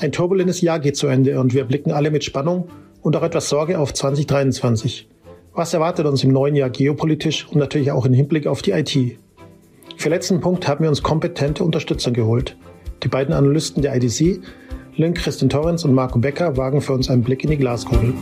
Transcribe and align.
Ein 0.00 0.12
turbulentes 0.12 0.60
Jahr 0.60 0.78
geht 0.78 0.96
zu 0.96 1.08
Ende 1.08 1.40
und 1.40 1.54
wir 1.54 1.64
blicken 1.64 1.90
alle 1.90 2.12
mit 2.12 2.22
Spannung 2.22 2.68
und 3.02 3.16
auch 3.16 3.24
etwas 3.24 3.48
Sorge 3.48 3.80
auf 3.80 3.92
2023. 3.92 5.08
Was 5.54 5.74
erwartet 5.74 6.06
uns 6.06 6.22
im 6.22 6.30
neuen 6.30 6.54
Jahr 6.54 6.70
geopolitisch 6.70 7.48
und 7.48 7.56
natürlich 7.56 7.90
auch 7.90 8.06
im 8.06 8.12
Hinblick 8.12 8.46
auf 8.46 8.62
die 8.62 8.70
IT? 8.70 9.18
Für 9.96 10.08
letzten 10.08 10.40
Punkt 10.40 10.68
haben 10.68 10.84
wir 10.84 10.88
uns 10.88 11.02
kompetente 11.02 11.64
Unterstützer 11.64 12.12
geholt. 12.12 12.56
Die 13.02 13.08
beiden 13.08 13.34
Analysten 13.34 13.82
der 13.82 13.96
IDC, 13.96 14.40
Lynn 14.94 15.14
Christian 15.14 15.48
Torrens 15.48 15.84
und 15.84 15.94
Marco 15.94 16.20
Becker, 16.20 16.56
wagen 16.56 16.80
für 16.80 16.92
uns 16.92 17.10
einen 17.10 17.24
Blick 17.24 17.42
in 17.42 17.50
die 17.50 17.56
Glaskugel. 17.56 18.14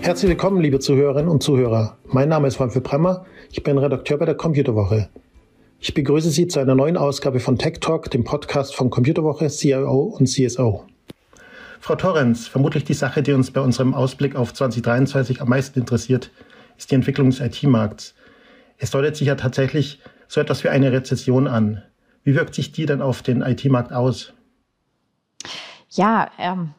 Herzlich 0.00 0.30
willkommen, 0.30 0.60
liebe 0.60 0.80
Zuhörerinnen 0.80 1.30
und 1.30 1.44
Zuhörer. 1.44 1.96
Mein 2.08 2.28
Name 2.28 2.48
ist 2.48 2.58
Manfred 2.58 2.82
Bremmer. 2.82 3.24
Ich 3.52 3.62
bin 3.62 3.78
Redakteur 3.78 4.18
bei 4.18 4.26
der 4.26 4.34
Computerwoche. 4.34 5.10
Ich 5.86 5.92
begrüße 5.92 6.30
Sie 6.30 6.48
zu 6.48 6.60
einer 6.60 6.74
neuen 6.74 6.96
Ausgabe 6.96 7.40
von 7.40 7.58
Tech 7.58 7.74
Talk, 7.78 8.10
dem 8.10 8.24
Podcast 8.24 8.74
von 8.74 8.88
Computerwoche, 8.88 9.48
CIO 9.48 10.16
und 10.18 10.26
CSO. 10.26 10.86
Frau 11.78 11.94
Torrens, 11.94 12.48
vermutlich 12.48 12.84
die 12.84 12.94
Sache, 12.94 13.22
die 13.22 13.34
uns 13.34 13.50
bei 13.50 13.60
unserem 13.60 13.92
Ausblick 13.92 14.34
auf 14.34 14.54
2023 14.54 15.42
am 15.42 15.50
meisten 15.50 15.78
interessiert, 15.78 16.30
ist 16.78 16.90
die 16.90 16.94
Entwicklung 16.94 17.28
des 17.28 17.40
IT-Markts. 17.40 18.14
Es 18.78 18.92
deutet 18.92 19.14
sich 19.14 19.26
ja 19.26 19.34
tatsächlich 19.34 20.00
so 20.26 20.40
etwas 20.40 20.64
wie 20.64 20.70
eine 20.70 20.90
Rezession 20.90 21.46
an. 21.46 21.82
Wie 22.22 22.34
wirkt 22.34 22.54
sich 22.54 22.72
die 22.72 22.86
denn 22.86 23.02
auf 23.02 23.20
den 23.20 23.42
IT-Markt 23.42 23.92
aus? 23.92 24.32
Ja, 25.90 26.30
ähm, 26.38 26.70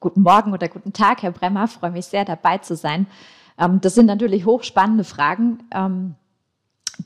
guten 0.00 0.22
Morgen 0.22 0.54
oder 0.54 0.68
guten 0.68 0.94
Tag, 0.94 1.22
Herr 1.22 1.32
Bremmer. 1.32 1.64
Ich 1.64 1.72
freue 1.72 1.90
mich 1.90 2.06
sehr, 2.06 2.24
dabei 2.24 2.56
zu 2.56 2.76
sein. 2.76 3.06
Ähm, 3.58 3.82
das 3.82 3.94
sind 3.94 4.06
natürlich 4.06 4.46
hochspannende 4.46 5.04
Fragen. 5.04 5.58
Ähm, 5.70 6.14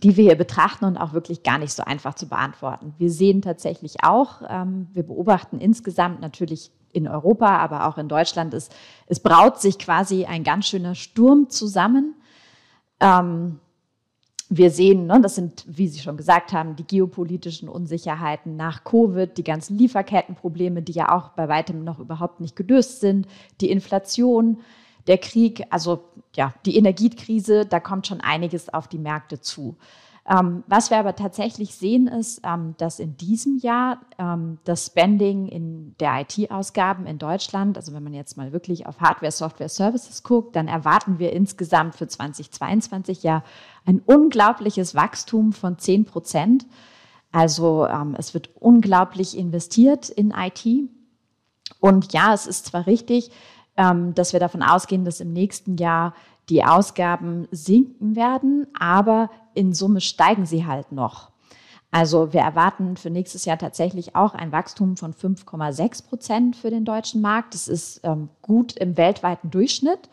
die 0.03 0.17
wir 0.17 0.25
hier 0.25 0.37
betrachten 0.37 0.85
und 0.85 0.97
auch 0.97 1.13
wirklich 1.13 1.43
gar 1.43 1.59
nicht 1.59 1.73
so 1.73 1.83
einfach 1.83 2.15
zu 2.15 2.29
beantworten. 2.29 2.95
Wir 2.99 3.11
sehen 3.11 3.43
tatsächlich 3.43 4.03
auch, 4.03 4.43
ähm, 4.49 4.89
wir 4.93 5.03
beobachten 5.05 5.59
insgesamt 5.59 6.21
natürlich 6.21 6.71
in 6.93 7.09
Europa, 7.09 7.59
aber 7.59 7.87
auch 7.87 7.99
in 7.99 8.09
Deutschland, 8.09 8.55
es, 8.55 8.71
es 9.07 9.21
braut 9.21 9.61
sich 9.61 9.79
quasi 9.79 10.25
ein 10.25 10.45
ganz 10.45 10.67
schöner 10.67 10.95
Sturm 10.95 11.51
zusammen. 11.51 12.15
Ähm, 13.01 13.61
wir 14.49 14.71
sehen, 14.71 15.07
ne, 15.07 15.21
das 15.21 15.35
sind, 15.35 15.65
wie 15.67 15.89
Sie 15.89 15.99
schon 15.99 16.17
gesagt 16.17 16.53
haben, 16.53 16.77
die 16.77 16.87
geopolitischen 16.87 17.69
Unsicherheiten 17.69 18.57
nach 18.57 18.85
Covid, 18.85 19.37
die 19.37 19.45
ganzen 19.45 19.77
Lieferkettenprobleme, 19.77 20.83
die 20.83 20.93
ja 20.93 21.15
auch 21.15 21.31
bei 21.31 21.49
weitem 21.49 21.85
noch 21.85 21.99
überhaupt 21.99 22.41
nicht 22.41 22.55
gelöst 22.55 23.01
sind, 23.01 23.27
die 23.61 23.71
Inflation, 23.71 24.59
der 25.07 25.19
Krieg, 25.19 25.63
also 25.71 26.05
ja, 26.35 26.55
die 26.65 26.77
Energiekrise, 26.77 27.67
da 27.67 27.81
kommt 27.81 28.07
schon 28.07 28.21
einiges 28.21 28.73
auf 28.73 28.89
die 28.89 28.99
Märkte 28.99 29.41
zu. 29.41 29.77
Ähm, 30.29 30.65
was 30.67 30.91
wir 30.91 30.99
aber 30.99 31.15
tatsächlich 31.15 31.77
sehen, 31.77 32.09
ist, 32.09 32.41
ähm, 32.43 32.75
dass 32.79 32.99
in 32.99 33.17
diesem 33.17 33.59
Jahr 33.59 34.01
ähm, 34.19 34.59
das 34.65 34.87
Spending 34.87 35.47
in 35.47 35.95
der 36.01 36.21
IT-Ausgaben 36.23 37.07
in 37.07 37.19
Deutschland, 37.19 37.77
also 37.77 37.93
wenn 37.93 38.03
man 38.03 38.13
jetzt 38.13 38.37
mal 38.37 38.53
wirklich 38.53 38.87
auf 38.87 39.01
Hardware, 39.01 39.31
Software, 39.31 39.69
Services 39.69 40.25
guckt, 40.25 40.57
dann 40.57 40.67
erwarten 40.67 41.21
wir 41.21 41.33
insgesamt 41.33 41.95
für 41.95 42.09
2022 42.09 43.23
ja 43.23 43.45
ein 43.85 44.01
unglaubliches 44.01 44.97
Wachstum 44.97 45.53
von 45.53 45.79
10 45.79 46.07
Prozent. 46.07 46.67
Also 47.31 47.87
ähm, 47.87 48.17
es 48.19 48.35
wird 48.35 48.51
unglaublich 48.59 49.39
investiert 49.39 50.09
in 50.09 50.33
IT. 50.33 50.67
Und 51.79 52.13
ja, 52.13 52.35
es 52.35 52.49
ist 52.49 52.67
zwar 52.67 52.89
richtig, 52.89 53.31
dass 53.77 54.33
wir 54.33 54.41
davon 54.41 54.63
ausgehen, 54.63 55.05
dass 55.05 55.21
im 55.21 55.33
nächsten 55.33 55.77
Jahr 55.77 56.15
die 56.49 56.65
Ausgaben 56.65 57.47
sinken 57.51 58.17
werden, 58.17 58.67
aber 58.79 59.31
in 59.55 59.73
Summe 59.75 60.01
steigen 60.01 60.47
sie 60.47 60.67
halt 60.67 60.93
noch. 60.93 61.31
Also 61.91 62.33
wir 62.33 62.41
erwarten 62.41 62.97
für 62.97 63.11
nächstes 63.11 63.45
Jahr 63.45 63.59
tatsächlich 63.59 64.17
auch 64.17 64.35
ein 64.35 64.53
Wachstum 64.53 64.97
von 64.97 65.15
5,6 65.15 66.07
Prozent 66.07 66.57
für 66.57 66.71
den 66.71 66.85
deutschen 66.85 67.21
Markt. 67.21 67.55
Das 67.55 67.69
ist 67.69 68.01
ähm, 68.05 68.29
gut 68.43 68.77
im 68.77 68.97
weltweiten 68.97 69.51
Durchschnitt, 69.51 70.09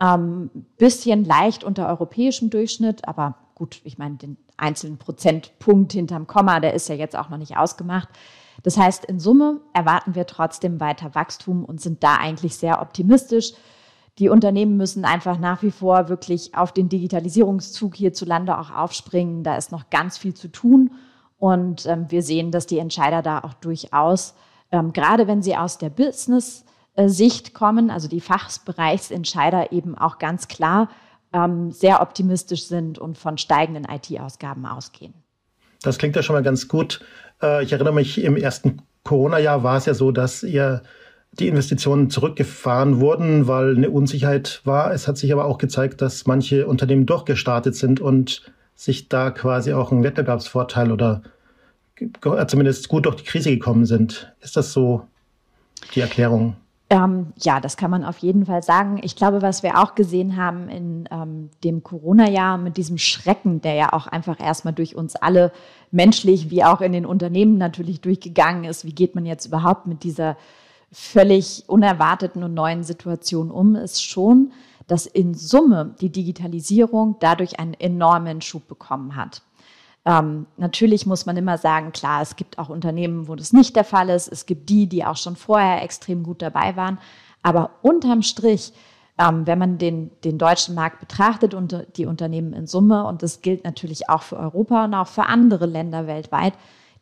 ähm, 0.00 0.50
bisschen 0.76 1.24
leicht 1.24 1.64
unter 1.64 1.88
europäischem 1.88 2.50
Durchschnitt, 2.50 3.08
aber 3.08 3.36
gut, 3.54 3.80
ich 3.84 3.96
meine, 3.96 4.16
den 4.16 4.36
einzelnen 4.56 4.98
Prozentpunkt 4.98 5.92
hinterm 5.92 6.26
Komma, 6.26 6.60
der 6.60 6.74
ist 6.74 6.88
ja 6.88 6.94
jetzt 6.94 7.16
auch 7.16 7.28
noch 7.28 7.38
nicht 7.38 7.56
ausgemacht. 7.56 8.08
Das 8.62 8.76
heißt, 8.76 9.04
in 9.04 9.18
Summe 9.18 9.60
erwarten 9.72 10.14
wir 10.14 10.26
trotzdem 10.26 10.80
weiter 10.80 11.14
Wachstum 11.14 11.64
und 11.64 11.80
sind 11.80 12.02
da 12.02 12.16
eigentlich 12.16 12.56
sehr 12.56 12.80
optimistisch. 12.80 13.52
Die 14.18 14.28
Unternehmen 14.28 14.76
müssen 14.76 15.04
einfach 15.04 15.38
nach 15.38 15.62
wie 15.62 15.72
vor 15.72 16.08
wirklich 16.08 16.54
auf 16.54 16.72
den 16.72 16.88
Digitalisierungszug 16.88 17.96
hierzulande 17.96 18.56
auch 18.58 18.70
aufspringen. 18.70 19.42
Da 19.42 19.56
ist 19.56 19.72
noch 19.72 19.90
ganz 19.90 20.18
viel 20.18 20.34
zu 20.34 20.48
tun. 20.48 20.92
Und 21.36 21.84
ähm, 21.86 22.06
wir 22.10 22.22
sehen, 22.22 22.52
dass 22.52 22.66
die 22.66 22.78
Entscheider 22.78 23.22
da 23.22 23.40
auch 23.40 23.54
durchaus, 23.54 24.34
ähm, 24.70 24.92
gerade 24.92 25.26
wenn 25.26 25.42
sie 25.42 25.56
aus 25.56 25.78
der 25.78 25.90
Business-Sicht 25.90 27.54
kommen, 27.54 27.90
also 27.90 28.06
die 28.06 28.20
Fachbereichsentscheider 28.20 29.72
eben 29.72 29.98
auch 29.98 30.18
ganz 30.18 30.46
klar 30.46 30.88
ähm, 31.32 31.72
sehr 31.72 32.00
optimistisch 32.00 32.66
sind 32.68 32.98
und 32.98 33.18
von 33.18 33.36
steigenden 33.36 33.84
IT-Ausgaben 33.84 34.64
ausgehen. 34.64 35.12
Das 35.82 35.98
klingt 35.98 36.16
ja 36.16 36.22
schon 36.22 36.34
mal 36.34 36.42
ganz 36.42 36.68
gut. 36.68 37.04
Äh, 37.42 37.64
ich 37.64 37.72
erinnere 37.72 37.94
mich, 37.94 38.22
im 38.22 38.36
ersten 38.36 38.82
Corona-Jahr 39.04 39.62
war 39.62 39.76
es 39.76 39.86
ja 39.86 39.94
so, 39.94 40.10
dass 40.10 40.42
ihr 40.42 40.82
die 41.32 41.48
Investitionen 41.48 42.10
zurückgefahren 42.10 43.00
wurden, 43.00 43.48
weil 43.48 43.76
eine 43.76 43.90
Unsicherheit 43.90 44.60
war. 44.64 44.92
Es 44.92 45.08
hat 45.08 45.18
sich 45.18 45.32
aber 45.32 45.44
auch 45.44 45.58
gezeigt, 45.58 46.00
dass 46.00 46.26
manche 46.26 46.66
Unternehmen 46.66 47.06
durchgestartet 47.06 47.74
sind 47.74 48.00
und 48.00 48.42
sich 48.76 49.08
da 49.08 49.30
quasi 49.30 49.72
auch 49.72 49.92
einen 49.92 50.04
Wettbewerbsvorteil 50.04 50.92
oder 50.92 51.22
zumindest 52.46 52.88
gut 52.88 53.06
durch 53.06 53.16
die 53.16 53.24
Krise 53.24 53.50
gekommen 53.50 53.86
sind. 53.86 54.32
Ist 54.40 54.56
das 54.56 54.72
so 54.72 55.06
die 55.94 56.00
Erklärung? 56.00 56.56
Ähm, 56.94 57.32
ja, 57.42 57.58
das 57.58 57.76
kann 57.76 57.90
man 57.90 58.04
auf 58.04 58.18
jeden 58.18 58.46
Fall 58.46 58.62
sagen. 58.62 59.00
Ich 59.02 59.16
glaube, 59.16 59.42
was 59.42 59.64
wir 59.64 59.80
auch 59.82 59.96
gesehen 59.96 60.36
haben 60.36 60.68
in 60.68 61.08
ähm, 61.10 61.50
dem 61.64 61.82
Corona-Jahr 61.82 62.56
mit 62.56 62.76
diesem 62.76 62.98
Schrecken, 62.98 63.60
der 63.60 63.74
ja 63.74 63.92
auch 63.92 64.06
einfach 64.06 64.38
erstmal 64.38 64.74
durch 64.74 64.94
uns 64.94 65.16
alle 65.16 65.50
menschlich 65.90 66.50
wie 66.50 66.62
auch 66.62 66.80
in 66.80 66.92
den 66.92 67.04
Unternehmen 67.04 67.58
natürlich 67.58 68.00
durchgegangen 68.00 68.62
ist. 68.62 68.84
Wie 68.84 68.94
geht 68.94 69.16
man 69.16 69.26
jetzt 69.26 69.46
überhaupt 69.46 69.86
mit 69.86 70.04
dieser 70.04 70.36
völlig 70.92 71.64
unerwarteten 71.66 72.44
und 72.44 72.54
neuen 72.54 72.84
Situation 72.84 73.50
um, 73.50 73.74
ist 73.74 74.04
schon, 74.04 74.52
dass 74.86 75.06
in 75.06 75.34
Summe 75.34 75.96
die 76.00 76.10
Digitalisierung 76.10 77.16
dadurch 77.18 77.58
einen 77.58 77.74
enormen 77.74 78.40
Schub 78.40 78.68
bekommen 78.68 79.16
hat. 79.16 79.42
Ähm, 80.06 80.46
natürlich 80.56 81.06
muss 81.06 81.24
man 81.24 81.36
immer 81.36 81.56
sagen, 81.56 81.92
klar, 81.92 82.20
es 82.20 82.36
gibt 82.36 82.58
auch 82.58 82.68
Unternehmen, 82.68 83.26
wo 83.26 83.34
das 83.34 83.52
nicht 83.52 83.74
der 83.74 83.84
Fall 83.84 84.10
ist. 84.10 84.28
Es 84.28 84.46
gibt 84.46 84.68
die, 84.68 84.86
die 84.86 85.04
auch 85.04 85.16
schon 85.16 85.36
vorher 85.36 85.82
extrem 85.82 86.22
gut 86.22 86.42
dabei 86.42 86.76
waren. 86.76 86.98
Aber 87.42 87.70
unterm 87.82 88.22
Strich, 88.22 88.72
ähm, 89.18 89.46
wenn 89.46 89.58
man 89.58 89.78
den, 89.78 90.10
den 90.22 90.38
deutschen 90.38 90.74
Markt 90.74 91.00
betrachtet 91.00 91.54
und 91.54 91.86
die 91.96 92.06
Unternehmen 92.06 92.52
in 92.52 92.66
Summe, 92.66 93.06
und 93.06 93.22
das 93.22 93.40
gilt 93.40 93.64
natürlich 93.64 94.08
auch 94.10 94.22
für 94.22 94.36
Europa 94.36 94.84
und 94.84 94.94
auch 94.94 95.08
für 95.08 95.24
andere 95.24 95.66
Länder 95.66 96.06
weltweit, 96.06 96.54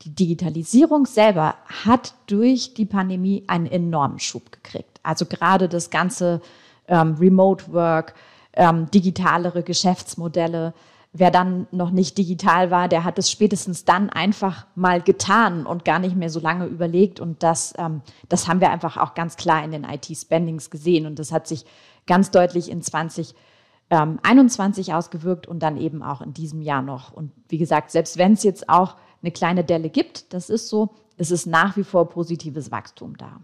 die 0.02 0.14
Digitalisierung 0.14 1.06
selber 1.06 1.54
hat 1.84 2.14
durch 2.26 2.74
die 2.74 2.86
Pandemie 2.86 3.44
einen 3.46 3.66
enormen 3.66 4.18
Schub 4.18 4.50
gekriegt. 4.52 5.00
Also 5.02 5.26
gerade 5.26 5.68
das 5.68 5.90
ganze 5.90 6.40
ähm, 6.88 7.16
Remote 7.18 7.72
Work, 7.72 8.14
ähm, 8.54 8.90
digitalere 8.90 9.62
Geschäftsmodelle, 9.62 10.74
Wer 11.14 11.30
dann 11.30 11.66
noch 11.72 11.90
nicht 11.90 12.16
digital 12.16 12.70
war, 12.70 12.88
der 12.88 13.04
hat 13.04 13.18
es 13.18 13.30
spätestens 13.30 13.84
dann 13.84 14.08
einfach 14.08 14.66
mal 14.74 15.02
getan 15.02 15.66
und 15.66 15.84
gar 15.84 15.98
nicht 15.98 16.16
mehr 16.16 16.30
so 16.30 16.40
lange 16.40 16.64
überlegt. 16.64 17.20
Und 17.20 17.42
das, 17.42 17.74
ähm, 17.76 18.00
das 18.30 18.48
haben 18.48 18.60
wir 18.60 18.70
einfach 18.70 18.96
auch 18.96 19.12
ganz 19.12 19.36
klar 19.36 19.62
in 19.62 19.72
den 19.72 19.84
IT-Spendings 19.84 20.70
gesehen. 20.70 21.04
Und 21.04 21.18
das 21.18 21.30
hat 21.30 21.46
sich 21.46 21.66
ganz 22.06 22.30
deutlich 22.30 22.70
in 22.70 22.80
2021 22.80 24.88
ähm, 24.88 24.94
ausgewirkt 24.94 25.46
und 25.46 25.62
dann 25.62 25.76
eben 25.76 26.02
auch 26.02 26.22
in 26.22 26.32
diesem 26.32 26.62
Jahr 26.62 26.80
noch. 26.80 27.12
Und 27.12 27.30
wie 27.48 27.58
gesagt, 27.58 27.90
selbst 27.90 28.16
wenn 28.16 28.32
es 28.32 28.42
jetzt 28.42 28.70
auch 28.70 28.96
eine 29.20 29.32
kleine 29.32 29.64
Delle 29.64 29.90
gibt, 29.90 30.32
das 30.32 30.48
ist 30.48 30.68
so, 30.68 30.94
es 31.18 31.30
ist 31.30 31.46
nach 31.46 31.76
wie 31.76 31.84
vor 31.84 32.08
positives 32.08 32.70
Wachstum 32.70 33.18
da. 33.18 33.42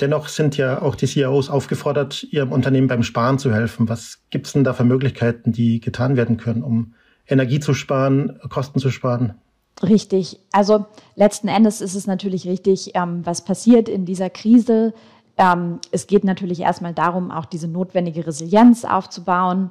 Dennoch 0.00 0.28
sind 0.28 0.56
ja 0.56 0.82
auch 0.82 0.94
die 0.94 1.06
CIOs 1.06 1.50
aufgefordert, 1.50 2.24
ihrem 2.24 2.52
Unternehmen 2.52 2.88
beim 2.88 3.02
Sparen 3.02 3.38
zu 3.38 3.52
helfen. 3.52 3.88
Was 3.88 4.20
gibt 4.30 4.46
es 4.46 4.52
denn 4.52 4.64
da 4.64 4.72
für 4.72 4.84
Möglichkeiten, 4.84 5.52
die 5.52 5.80
getan 5.80 6.16
werden 6.16 6.36
können, 6.36 6.62
um 6.62 6.94
Energie 7.26 7.60
zu 7.60 7.74
sparen, 7.74 8.38
Kosten 8.48 8.80
zu 8.80 8.90
sparen? 8.90 9.34
Richtig. 9.82 10.38
Also 10.52 10.86
letzten 11.16 11.48
Endes 11.48 11.80
ist 11.80 11.94
es 11.94 12.06
natürlich 12.06 12.46
richtig, 12.46 12.92
ähm, 12.94 13.24
was 13.24 13.44
passiert 13.44 13.88
in 13.88 14.04
dieser 14.04 14.30
Krise. 14.30 14.92
Ähm, 15.36 15.78
es 15.90 16.06
geht 16.06 16.24
natürlich 16.24 16.60
erstmal 16.60 16.92
darum, 16.92 17.30
auch 17.30 17.46
diese 17.46 17.68
notwendige 17.68 18.26
Resilienz 18.26 18.84
aufzubauen. 18.84 19.70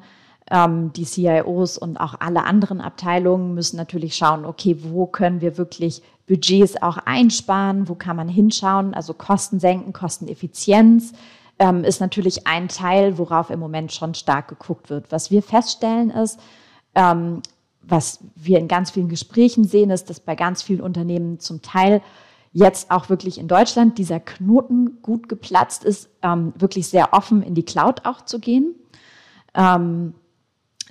Ähm, 0.50 0.92
die 0.94 1.06
CIOs 1.06 1.78
und 1.78 1.98
auch 1.98 2.16
alle 2.20 2.44
anderen 2.44 2.82
Abteilungen 2.82 3.54
müssen 3.54 3.78
natürlich 3.78 4.16
schauen, 4.16 4.46
okay, 4.46 4.78
wo 4.82 5.06
können 5.06 5.42
wir 5.42 5.58
wirklich 5.58 6.02
Budgets 6.28 6.82
auch 6.82 6.98
einsparen, 6.98 7.88
wo 7.88 7.96
kann 7.96 8.16
man 8.16 8.28
hinschauen, 8.28 8.94
also 8.94 9.14
Kosten 9.14 9.60
senken, 9.60 9.94
Kosteneffizienz 9.94 11.14
ähm, 11.62 11.84
ist 11.84 12.02
natürlich 12.02 12.48
ein 12.48 12.70
Teil, 12.70 13.20
worauf 13.20 13.52
im 13.52 13.60
Moment 13.60 13.92
schon 13.92 14.16
stark 14.16 14.48
geguckt 14.48 14.90
wird. 14.90 15.12
Was 15.12 15.30
wir 15.30 15.44
feststellen 15.44 16.10
ist, 16.10 16.40
ähm, 16.96 17.44
was 17.84 18.20
wir 18.36 18.58
in 18.58 18.68
ganz 18.68 18.90
vielen 18.90 19.10
Gesprächen 19.10 19.64
sehen, 19.64 19.92
ist, 19.92 20.10
dass 20.10 20.20
bei 20.20 20.36
ganz 20.36 20.64
vielen 20.64 20.82
Unternehmen 20.82 21.40
zum 21.40 21.62
Teil 21.62 22.02
jetzt 22.52 22.90
auch 22.90 23.10
wirklich 23.10 23.38
in 23.38 23.48
Deutschland 23.48 24.00
dieser 24.00 24.20
Knoten 24.20 25.04
gut 25.04 25.30
geplatzt 25.30 25.84
ist, 25.84 26.10
ähm, 26.24 26.52
wirklich 26.58 26.88
sehr 26.88 27.14
offen 27.14 27.44
in 27.44 27.54
die 27.54 27.64
Cloud 27.64 28.06
auch 28.06 28.26
zu 28.26 28.40
gehen. 28.40 28.74
Ähm, 29.54 30.16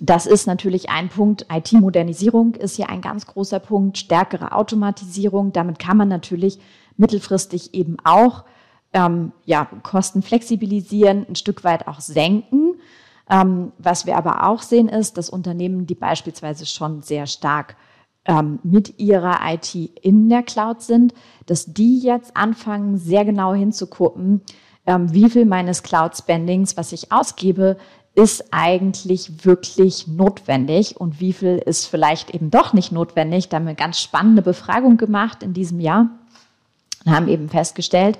das 0.00 0.26
ist 0.26 0.46
natürlich 0.46 0.88
ein 0.88 1.10
Punkt. 1.10 1.46
IT-Modernisierung 1.52 2.54
ist 2.54 2.76
hier 2.76 2.88
ein 2.88 3.02
ganz 3.02 3.26
großer 3.26 3.60
Punkt. 3.60 3.98
Stärkere 3.98 4.52
Automatisierung. 4.52 5.52
Damit 5.52 5.78
kann 5.78 5.98
man 5.98 6.08
natürlich 6.08 6.58
mittelfristig 6.96 7.74
eben 7.74 7.98
auch 8.02 8.44
ähm, 8.94 9.32
ja, 9.44 9.68
Kosten 9.82 10.22
flexibilisieren, 10.22 11.26
ein 11.28 11.36
Stück 11.36 11.64
weit 11.64 11.86
auch 11.86 12.00
senken. 12.00 12.76
Ähm, 13.28 13.72
was 13.78 14.06
wir 14.06 14.16
aber 14.16 14.48
auch 14.48 14.62
sehen 14.62 14.88
ist, 14.88 15.18
dass 15.18 15.28
Unternehmen, 15.28 15.86
die 15.86 15.94
beispielsweise 15.94 16.64
schon 16.64 17.02
sehr 17.02 17.26
stark 17.26 17.76
ähm, 18.24 18.58
mit 18.62 18.98
ihrer 18.98 19.38
IT 19.52 19.74
in 19.74 20.30
der 20.30 20.42
Cloud 20.42 20.80
sind, 20.80 21.12
dass 21.44 21.66
die 21.66 22.00
jetzt 22.00 22.36
anfangen, 22.36 22.96
sehr 22.96 23.26
genau 23.26 23.54
hinzugucken, 23.54 24.40
ähm, 24.86 25.12
wie 25.12 25.28
viel 25.28 25.44
meines 25.44 25.82
Cloud-Spendings, 25.82 26.76
was 26.76 26.92
ich 26.92 27.12
ausgebe, 27.12 27.76
ist 28.14 28.52
eigentlich 28.52 29.44
wirklich 29.44 30.08
notwendig 30.08 31.00
und 31.00 31.20
wie 31.20 31.32
viel 31.32 31.58
ist 31.58 31.86
vielleicht 31.86 32.30
eben 32.34 32.50
doch 32.50 32.72
nicht 32.72 32.92
notwendig. 32.92 33.48
Da 33.48 33.56
haben 33.56 33.64
wir 33.64 33.70
eine 33.70 33.76
ganz 33.76 34.00
spannende 34.00 34.42
Befragung 34.42 34.96
gemacht 34.96 35.42
in 35.42 35.54
diesem 35.54 35.80
Jahr 35.80 36.10
und 37.04 37.12
haben 37.12 37.28
eben 37.28 37.48
festgestellt, 37.48 38.18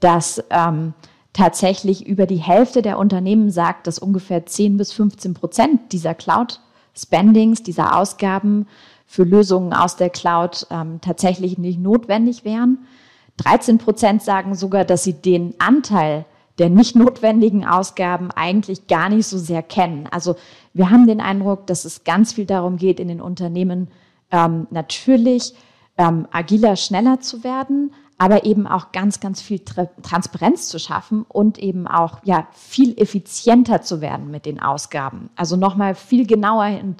dass 0.00 0.42
ähm, 0.50 0.92
tatsächlich 1.32 2.06
über 2.06 2.26
die 2.26 2.36
Hälfte 2.36 2.82
der 2.82 2.98
Unternehmen 2.98 3.50
sagt, 3.50 3.86
dass 3.86 3.98
ungefähr 3.98 4.44
10 4.44 4.76
bis 4.76 4.92
15 4.92 5.34
Prozent 5.34 5.92
dieser 5.92 6.14
Cloud-Spendings, 6.14 7.62
dieser 7.62 7.96
Ausgaben 7.96 8.66
für 9.06 9.24
Lösungen 9.24 9.72
aus 9.72 9.96
der 9.96 10.10
Cloud 10.10 10.66
ähm, 10.70 11.00
tatsächlich 11.00 11.58
nicht 11.58 11.78
notwendig 11.78 12.44
wären. 12.44 12.78
13 13.38 13.78
Prozent 13.78 14.22
sagen 14.22 14.54
sogar, 14.54 14.84
dass 14.84 15.04
sie 15.04 15.14
den 15.14 15.54
Anteil 15.58 16.26
der 16.58 16.70
nicht 16.70 16.96
notwendigen 16.96 17.64
Ausgaben 17.64 18.30
eigentlich 18.30 18.86
gar 18.86 19.08
nicht 19.08 19.26
so 19.26 19.38
sehr 19.38 19.62
kennen. 19.62 20.08
Also 20.10 20.36
wir 20.74 20.90
haben 20.90 21.06
den 21.06 21.20
Eindruck, 21.20 21.66
dass 21.66 21.84
es 21.84 22.04
ganz 22.04 22.32
viel 22.32 22.46
darum 22.46 22.76
geht, 22.76 23.00
in 23.00 23.08
den 23.08 23.20
Unternehmen 23.20 23.88
ähm, 24.30 24.66
natürlich 24.70 25.54
ähm, 25.96 26.26
agiler, 26.30 26.76
schneller 26.76 27.20
zu 27.20 27.44
werden, 27.44 27.92
aber 28.18 28.44
eben 28.44 28.66
auch 28.66 28.92
ganz, 28.92 29.20
ganz 29.20 29.40
viel 29.40 29.60
Tra 29.60 29.88
Transparenz 30.02 30.68
zu 30.68 30.78
schaffen 30.78 31.24
und 31.28 31.58
eben 31.58 31.86
auch 31.86 32.18
ja 32.24 32.46
viel 32.52 32.98
effizienter 32.98 33.82
zu 33.82 34.00
werden 34.00 34.30
mit 34.30 34.46
den 34.46 34.60
Ausgaben. 34.60 35.30
Also 35.36 35.56
nochmal 35.56 35.94
viel 35.94 36.26
genauer 36.26 36.66
hin, 36.66 36.96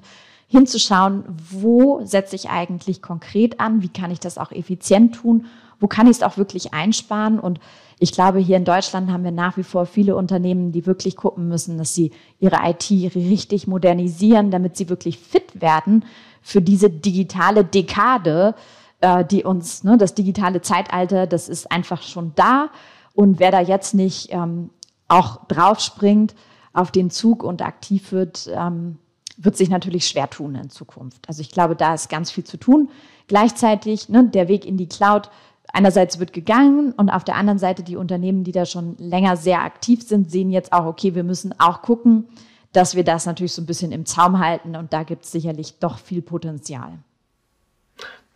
hinzuschauen, 0.49 1.25
wo 1.51 2.05
setze 2.05 2.37
ich 2.37 2.51
eigentlich 2.51 3.03
konkret 3.03 3.61
an, 3.61 3.83
wie 3.83 3.89
kann 3.89 4.11
ich 4.11 4.21
das 4.21 4.37
auch 4.37 4.53
effizient 4.53 5.15
tun, 5.15 5.47
wo 5.81 5.87
kann 5.87 6.07
ich 6.07 6.17
es 6.17 6.23
auch 6.23 6.37
wirklich 6.37 6.75
einsparen 6.75 7.39
und 7.39 7.61
ich 7.99 8.13
glaube, 8.13 8.39
hier 8.39 8.57
in 8.57 8.65
Deutschland 8.65 9.11
haben 9.11 9.25
wir 9.25 9.31
nach 9.31 9.57
wie 9.57 9.63
vor 9.63 9.87
viele 9.87 10.17
Unternehmen, 10.17 10.73
die 10.73 10.87
wirklich 10.87 11.17
gucken 11.17 11.49
müssen, 11.49 11.79
dass 11.79 11.95
sie 11.95 12.13
ihre 12.41 12.59
IT 12.65 12.91
richtig 13.15 13.67
modernisieren, 13.67 14.51
damit 14.51 14.77
sie 14.77 14.89
wirklich 14.89 15.19
fit 15.19 15.61
werden 15.61 16.05
für 16.43 16.61
diese 16.61 16.91
digitale 16.91 17.65
Dekade, 17.65 18.55
äh, 19.01 19.25
die 19.25 19.45
uns, 19.45 19.85
ne, 19.85 19.97
das 19.97 20.15
digitale 20.15 20.61
Zeitalter, 20.61 21.27
das 21.27 21.49
ist 21.49 21.71
einfach 21.71 22.03
schon 22.03 22.33
da. 22.35 22.71
Und 23.15 23.39
wer 23.39 23.51
da 23.51 23.61
jetzt 23.61 23.95
nicht 23.95 24.33
ähm, 24.33 24.71
auch 25.09 25.47
draufspringt 25.47 26.35
auf 26.73 26.91
den 26.91 27.11
Zug 27.11 27.43
und 27.43 27.63
aktiv 27.63 28.13
wird, 28.13 28.51
ähm, 28.53 28.99
wird 29.37 29.57
sich 29.57 29.69
natürlich 29.69 30.07
schwer 30.07 30.29
tun 30.31 30.55
in 30.55 30.71
Zukunft. 30.71 31.29
Also 31.29 31.41
ich 31.41 31.51
glaube, 31.51 31.77
da 31.77 31.95
ist 31.95 32.09
ganz 32.09 32.31
viel 32.31 32.45
zu 32.45 32.57
tun. 32.57 32.91
Gleichzeitig 33.29 34.09
ne, 34.09 34.25
der 34.25 34.49
Weg 34.49 34.65
in 34.65 34.77
die 34.77 34.89
Cloud 34.89 35.31
einerseits 35.73 36.19
wird 36.19 36.33
gegangen 36.33 36.93
und 36.93 37.11
auf 37.11 37.25
der 37.25 37.37
anderen 37.37 37.59
Seite 37.59 37.83
die 37.83 37.97
Unternehmen, 37.97 38.45
die 38.45 38.53
da 38.53 38.67
schon 38.67 38.97
länger 38.99 39.37
sehr 39.37 39.63
aktiv 39.63 40.03
sind, 40.03 40.31
sehen 40.31 40.51
jetzt 40.51 40.73
auch, 40.73 40.87
okay, 40.87 41.15
wir 41.15 41.25
müssen 41.25 41.55
auch 41.59 41.83
gucken, 41.83 42.29
dass 42.73 42.95
wir 42.95 43.05
das 43.05 43.27
natürlich 43.27 43.53
so 43.53 43.63
ein 43.63 43.67
bisschen 43.67 43.93
im 43.93 44.07
Zaum 44.07 44.39
halten 44.39 44.77
und 44.77 44.93
da 44.93 45.03
gibt 45.03 45.25
es 45.25 45.33
sicherlich 45.33 45.79
doch 45.79 45.99
viel 45.99 46.23
Potenzial. 46.23 46.99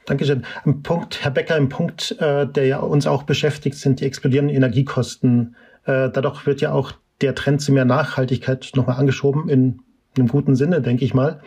Dankeschön. 0.05 0.45
Ein 0.65 0.83
Punkt, 0.83 1.25
Herr 1.25 1.33
Becker, 1.33 1.57
ein 1.57 1.69
Punkt, 1.69 2.17
äh, 2.21 2.47
der 2.47 2.67
ja 2.67 2.79
uns 2.79 3.07
auch 3.09 3.25
beschäftigt, 3.25 3.77
sind 3.77 4.01
die 4.01 4.05
explodierenden 4.05 4.55
Energiekosten. 4.55 5.57
Äh, 5.85 6.11
dadurch 6.11 6.47
wird 6.47 6.61
ja 6.61 6.73
auch 6.73 6.93
der 7.23 7.35
Trend 7.35 7.61
zu 7.61 7.73
mehr 7.73 7.85
Nachhaltigkeit 7.85 8.71
nochmal 8.77 8.99
angeschoben, 8.99 9.49
in 9.49 9.81
einem 10.17 10.29
guten 10.29 10.55
Sinne, 10.55 10.81
denke 10.81 11.05
ich 11.05 11.13
mal. 11.13 11.41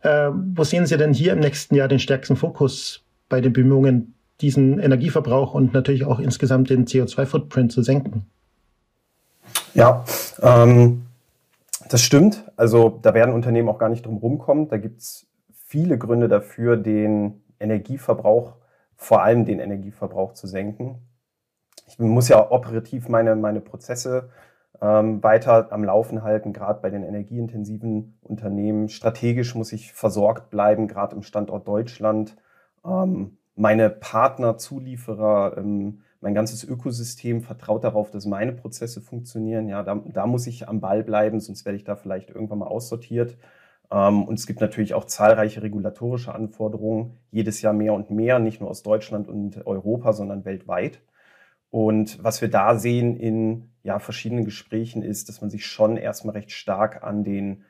Äh, 0.00 0.30
wo 0.32 0.64
sehen 0.64 0.86
Sie 0.86 0.96
denn 0.96 1.14
hier 1.14 1.32
im 1.34 1.40
nächsten 1.40 1.76
Jahr 1.76 1.86
den 1.86 2.00
stärksten 2.00 2.36
Fokus 2.36 3.04
bei 3.28 3.40
den 3.40 3.52
Bemühungen, 3.52 4.14
diesen 4.40 4.78
Energieverbrauch 4.78 5.54
und 5.54 5.72
natürlich 5.72 6.04
auch 6.04 6.18
insgesamt 6.18 6.70
den 6.70 6.86
CO2-Footprint 6.86 7.72
zu 7.72 7.82
senken. 7.82 8.26
Ja, 9.74 10.04
ähm, 10.42 11.06
das 11.88 12.02
stimmt. 12.02 12.44
Also 12.56 12.98
da 13.02 13.14
werden 13.14 13.34
Unternehmen 13.34 13.68
auch 13.68 13.78
gar 13.78 13.88
nicht 13.88 14.06
drum 14.06 14.16
rumkommen. 14.18 14.68
Da 14.68 14.78
gibt 14.78 15.00
es 15.00 15.26
viele 15.66 15.98
Gründe 15.98 16.28
dafür, 16.28 16.76
den 16.76 17.42
Energieverbrauch, 17.60 18.56
vor 18.96 19.22
allem 19.22 19.44
den 19.44 19.58
Energieverbrauch 19.58 20.32
zu 20.32 20.46
senken. 20.46 20.98
Ich 21.86 21.98
muss 21.98 22.28
ja 22.28 22.50
operativ 22.50 23.08
meine, 23.08 23.36
meine 23.36 23.60
Prozesse 23.60 24.30
ähm, 24.80 25.22
weiter 25.22 25.72
am 25.72 25.84
Laufen 25.84 26.22
halten, 26.22 26.52
gerade 26.52 26.80
bei 26.80 26.90
den 26.90 27.02
energieintensiven 27.02 28.18
Unternehmen. 28.22 28.88
Strategisch 28.88 29.54
muss 29.54 29.72
ich 29.72 29.92
versorgt 29.92 30.50
bleiben, 30.50 30.88
gerade 30.88 31.14
im 31.14 31.22
Standort 31.22 31.68
Deutschland. 31.68 32.36
Ähm, 32.84 33.36
meine 33.56 33.90
Partner, 33.90 34.58
Zulieferer, 34.58 35.56
ähm, 35.58 36.02
mein 36.20 36.34
ganzes 36.34 36.64
Ökosystem 36.64 37.42
vertraut 37.42 37.84
darauf, 37.84 38.10
dass 38.10 38.24
meine 38.24 38.52
Prozesse 38.52 39.00
funktionieren. 39.00 39.68
Ja, 39.68 39.82
da, 39.82 40.02
da 40.06 40.26
muss 40.26 40.46
ich 40.46 40.68
am 40.68 40.80
Ball 40.80 41.04
bleiben, 41.04 41.38
sonst 41.38 41.64
werde 41.66 41.76
ich 41.76 41.84
da 41.84 41.96
vielleicht 41.96 42.30
irgendwann 42.30 42.60
mal 42.60 42.66
aussortiert. 42.66 43.36
Ähm, 43.90 44.24
und 44.24 44.38
es 44.38 44.46
gibt 44.46 44.60
natürlich 44.60 44.94
auch 44.94 45.04
zahlreiche 45.04 45.62
regulatorische 45.62 46.34
Anforderungen, 46.34 47.18
jedes 47.30 47.60
Jahr 47.62 47.74
mehr 47.74 47.92
und 47.92 48.10
mehr, 48.10 48.38
nicht 48.38 48.60
nur 48.60 48.70
aus 48.70 48.82
Deutschland 48.82 49.28
und 49.28 49.66
Europa, 49.66 50.12
sondern 50.12 50.44
weltweit. 50.44 51.00
Und 51.70 52.22
was 52.22 52.40
wir 52.40 52.48
da 52.48 52.78
sehen 52.78 53.16
in 53.16 53.70
ja, 53.82 53.98
verschiedenen 53.98 54.44
Gesprächen 54.44 55.02
ist, 55.02 55.28
dass 55.28 55.40
man 55.40 55.50
sich 55.50 55.66
schon 55.66 55.96
erstmal 55.96 56.34
recht 56.34 56.52
stark 56.52 57.02
an 57.02 57.24
den, 57.24 57.64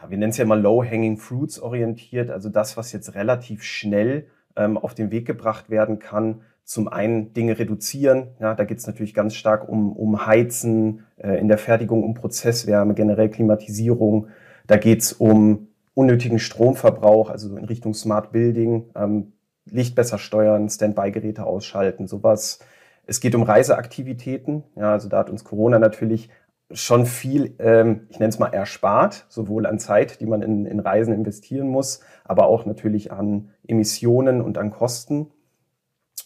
ja, 0.00 0.08
wir 0.08 0.18
nennen 0.18 0.30
es 0.30 0.36
ja 0.36 0.44
mal 0.44 0.60
Low-Hanging 0.60 1.16
Fruits 1.16 1.58
orientiert, 1.58 2.30
also 2.30 2.48
das, 2.48 2.76
was 2.76 2.92
jetzt 2.92 3.14
relativ 3.14 3.62
schnell 3.62 4.28
auf 4.54 4.94
den 4.94 5.10
Weg 5.10 5.26
gebracht 5.26 5.70
werden 5.70 5.98
kann. 5.98 6.42
Zum 6.64 6.88
einen 6.88 7.32
Dinge 7.32 7.58
reduzieren. 7.58 8.28
Ja, 8.40 8.54
da 8.54 8.64
geht 8.64 8.78
es 8.78 8.86
natürlich 8.86 9.14
ganz 9.14 9.34
stark 9.34 9.68
um, 9.68 9.92
um 9.92 10.26
Heizen, 10.26 11.06
äh, 11.16 11.38
in 11.38 11.48
der 11.48 11.58
Fertigung 11.58 12.02
um 12.02 12.14
Prozesswärme, 12.14 12.94
generell 12.94 13.30
Klimatisierung. 13.30 14.28
Da 14.66 14.76
geht 14.76 15.00
es 15.00 15.12
um 15.12 15.68
unnötigen 15.94 16.38
Stromverbrauch, 16.38 17.30
also 17.30 17.56
in 17.56 17.64
Richtung 17.64 17.94
Smart 17.94 18.32
Building, 18.32 18.90
ähm, 18.94 19.32
Licht 19.64 19.94
besser 19.94 20.18
steuern, 20.18 20.68
Standby-Geräte 20.68 21.44
ausschalten, 21.44 22.06
sowas. 22.06 22.60
Es 23.06 23.20
geht 23.20 23.34
um 23.34 23.42
Reiseaktivitäten. 23.42 24.64
Ja, 24.76 24.92
also 24.92 25.08
da 25.08 25.18
hat 25.18 25.30
uns 25.30 25.44
Corona 25.44 25.78
natürlich 25.78 26.30
schon 26.70 27.06
viel, 27.06 27.54
ähm, 27.58 28.06
ich 28.10 28.18
nenne 28.18 28.28
es 28.28 28.38
mal, 28.38 28.52
erspart, 28.52 29.26
sowohl 29.28 29.66
an 29.66 29.78
Zeit, 29.78 30.20
die 30.20 30.26
man 30.26 30.42
in, 30.42 30.66
in 30.66 30.80
Reisen 30.80 31.14
investieren 31.14 31.68
muss, 31.68 32.00
aber 32.24 32.46
auch 32.46 32.66
natürlich 32.66 33.10
an 33.10 33.50
Emissionen 33.66 34.42
und 34.42 34.58
an 34.58 34.70
Kosten. 34.70 35.30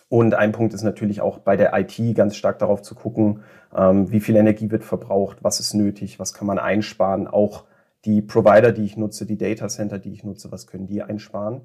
Und 0.09 0.35
ein 0.35 0.53
Punkt 0.53 0.75
ist 0.75 0.83
natürlich 0.83 1.21
auch 1.21 1.39
bei 1.39 1.57
der 1.57 1.73
IT 1.79 1.97
ganz 2.17 2.37
stark 2.37 2.59
darauf 2.59 2.83
zu 2.83 2.95
gucken, 2.95 3.45
ähm, 3.75 4.11
wie 4.11 4.21
viel 4.21 4.37
Energie 4.37 4.71
wird 4.71 4.85
verbraucht, 4.85 5.39
was 5.43 5.61
ist 5.61 5.75
nötig, 5.75 6.19
was 6.19 6.35
kann 6.35 6.47
man 6.47 6.59
einsparen. 6.59 7.29
Auch 7.29 7.65
die 8.05 8.21
Provider, 8.21 8.73
die 8.73 8.85
ich 8.85 8.97
nutze, 8.97 9.27
die 9.27 9.39
Data 9.39 9.69
Center, 9.69 9.99
die 9.99 10.13
ich 10.13 10.25
nutze, 10.25 10.51
was 10.51 10.67
können 10.67 10.89
die 10.89 11.03
einsparen. 11.03 11.63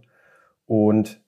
Und 0.66 1.22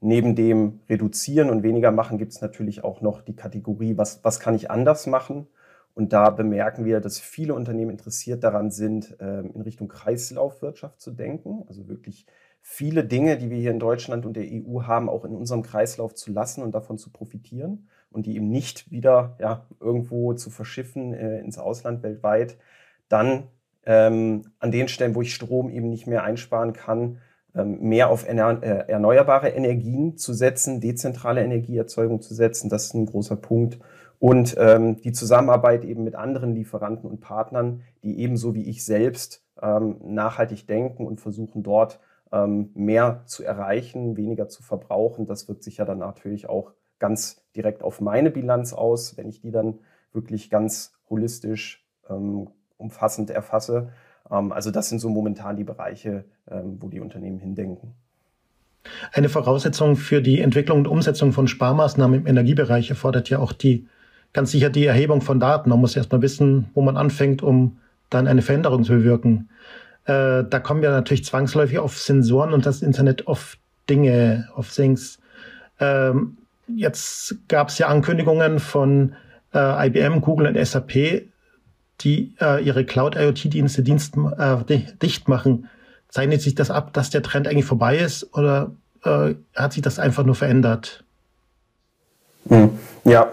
neben 0.00 0.36
dem 0.36 0.80
Reduzieren 0.90 1.48
und 1.48 1.62
weniger 1.62 1.90
machen 1.90 2.18
gibt 2.18 2.32
es 2.32 2.42
natürlich 2.42 2.84
auch 2.84 3.00
noch 3.00 3.22
die 3.22 3.36
Kategorie, 3.36 3.96
was, 3.96 4.22
was 4.24 4.40
kann 4.40 4.54
ich 4.54 4.70
anders 4.70 5.06
machen 5.06 5.46
und 5.94 6.12
da 6.12 6.30
bemerken 6.30 6.84
wir, 6.84 7.00
dass 7.00 7.20
viele 7.20 7.54
Unternehmen 7.54 7.90
interessiert 7.90 8.44
daran 8.44 8.70
sind, 8.70 9.16
ähm, 9.20 9.52
in 9.54 9.60
Richtung 9.60 9.88
Kreislaufwirtschaft 9.88 11.00
zu 11.00 11.10
denken. 11.10 11.64
Also 11.68 11.88
wirklich 11.88 12.26
viele 12.62 13.04
Dinge, 13.04 13.36
die 13.36 13.50
wir 13.50 13.58
hier 13.58 13.72
in 13.72 13.78
Deutschland 13.78 14.24
und 14.24 14.34
der 14.34 14.44
EU 14.44 14.82
haben, 14.84 15.10
auch 15.10 15.24
in 15.24 15.34
unserem 15.34 15.62
Kreislauf 15.62 16.14
zu 16.14 16.32
lassen 16.32 16.62
und 16.62 16.74
davon 16.74 16.96
zu 16.96 17.10
profitieren 17.10 17.88
und 18.10 18.26
die 18.26 18.36
eben 18.36 18.48
nicht 18.48 18.90
wieder 18.90 19.36
ja, 19.38 19.66
irgendwo 19.80 20.32
zu 20.32 20.48
verschiffen 20.48 21.12
äh, 21.12 21.40
ins 21.40 21.58
Ausland 21.58 22.02
weltweit. 22.02 22.56
Dann 23.08 23.48
ähm, 23.84 24.52
an 24.60 24.70
den 24.70 24.88
Stellen, 24.88 25.14
wo 25.14 25.22
ich 25.22 25.34
Strom 25.34 25.68
eben 25.68 25.90
nicht 25.90 26.06
mehr 26.06 26.22
einsparen 26.22 26.72
kann, 26.72 27.18
ähm, 27.54 27.80
mehr 27.80 28.08
auf 28.08 28.26
äh, 28.26 28.32
erneuerbare 28.32 29.50
Energien 29.50 30.16
zu 30.16 30.32
setzen, 30.32 30.80
dezentrale 30.80 31.42
Energieerzeugung 31.42 32.22
zu 32.22 32.32
setzen. 32.32 32.70
Das 32.70 32.86
ist 32.86 32.94
ein 32.94 33.06
großer 33.06 33.36
Punkt 33.36 33.78
und 34.22 34.54
ähm, 34.56 35.00
die 35.00 35.10
Zusammenarbeit 35.10 35.84
eben 35.84 36.04
mit 36.04 36.14
anderen 36.14 36.54
Lieferanten 36.54 37.10
und 37.10 37.20
Partnern, 37.20 37.82
die 38.04 38.20
ebenso 38.20 38.54
wie 38.54 38.70
ich 38.70 38.84
selbst 38.84 39.42
ähm, 39.60 39.96
nachhaltig 40.00 40.68
denken 40.68 41.08
und 41.08 41.20
versuchen 41.20 41.64
dort 41.64 41.98
ähm, 42.30 42.70
mehr 42.74 43.22
zu 43.26 43.42
erreichen, 43.42 44.16
weniger 44.16 44.48
zu 44.48 44.62
verbrauchen. 44.62 45.26
Das 45.26 45.48
wirkt 45.48 45.64
sich 45.64 45.78
ja 45.78 45.84
dann 45.84 45.98
natürlich 45.98 46.48
auch 46.48 46.70
ganz 47.00 47.42
direkt 47.56 47.82
auf 47.82 48.00
meine 48.00 48.30
Bilanz 48.30 48.72
aus, 48.72 49.16
wenn 49.16 49.28
ich 49.28 49.40
die 49.40 49.50
dann 49.50 49.80
wirklich 50.12 50.50
ganz 50.50 50.92
holistisch 51.10 51.84
ähm, 52.08 52.46
umfassend 52.78 53.28
erfasse. 53.28 53.88
Ähm, 54.30 54.52
also 54.52 54.70
das 54.70 54.88
sind 54.88 55.00
so 55.00 55.08
momentan 55.08 55.56
die 55.56 55.64
Bereiche, 55.64 56.26
ähm, 56.48 56.76
wo 56.78 56.88
die 56.88 57.00
Unternehmen 57.00 57.40
hindenken. 57.40 57.94
Eine 59.12 59.28
Voraussetzung 59.28 59.96
für 59.96 60.22
die 60.22 60.40
Entwicklung 60.40 60.78
und 60.78 60.86
Umsetzung 60.86 61.32
von 61.32 61.48
Sparmaßnahmen 61.48 62.20
im 62.20 62.26
Energiebereich 62.28 62.88
erfordert 62.88 63.28
ja 63.28 63.40
auch 63.40 63.52
die 63.52 63.88
ganz 64.32 64.50
sicher 64.50 64.70
die 64.70 64.86
Erhebung 64.86 65.20
von 65.20 65.40
Daten. 65.40 65.70
Man 65.70 65.80
muss 65.80 65.96
erstmal 65.96 66.22
wissen, 66.22 66.70
wo 66.74 66.82
man 66.82 66.96
anfängt, 66.96 67.42
um 67.42 67.78
dann 68.10 68.26
eine 68.26 68.42
Veränderung 68.42 68.84
zu 68.84 68.92
bewirken. 68.92 69.48
Äh, 70.04 70.44
da 70.48 70.58
kommen 70.58 70.82
wir 70.82 70.90
natürlich 70.90 71.24
zwangsläufig 71.24 71.78
auf 71.78 71.98
Sensoren 71.98 72.52
und 72.52 72.66
das 72.66 72.82
Internet 72.82 73.26
of 73.26 73.56
Dinge, 73.88 74.48
of 74.56 74.72
Things. 74.72 75.18
Ähm, 75.80 76.38
jetzt 76.66 77.36
gab 77.48 77.68
es 77.68 77.78
ja 77.78 77.88
Ankündigungen 77.88 78.58
von 78.58 79.14
äh, 79.54 79.86
IBM, 79.86 80.20
Google 80.20 80.48
und 80.48 80.66
SAP, 80.66 81.28
die 82.00 82.34
äh, 82.40 82.62
ihre 82.64 82.84
Cloud-IoT-Dienste 82.84 83.82
Dienst, 83.82 84.16
äh, 84.16 84.78
dicht 85.02 85.28
machen. 85.28 85.68
Zeichnet 86.08 86.42
sich 86.42 86.54
das 86.54 86.70
ab, 86.70 86.92
dass 86.92 87.10
der 87.10 87.22
Trend 87.22 87.48
eigentlich 87.48 87.64
vorbei 87.64 87.98
ist 87.98 88.34
oder 88.34 88.72
äh, 89.04 89.34
hat 89.54 89.72
sich 89.72 89.82
das 89.82 89.98
einfach 89.98 90.24
nur 90.24 90.34
verändert? 90.34 91.04
Hm. 92.48 92.70
Ja, 93.04 93.32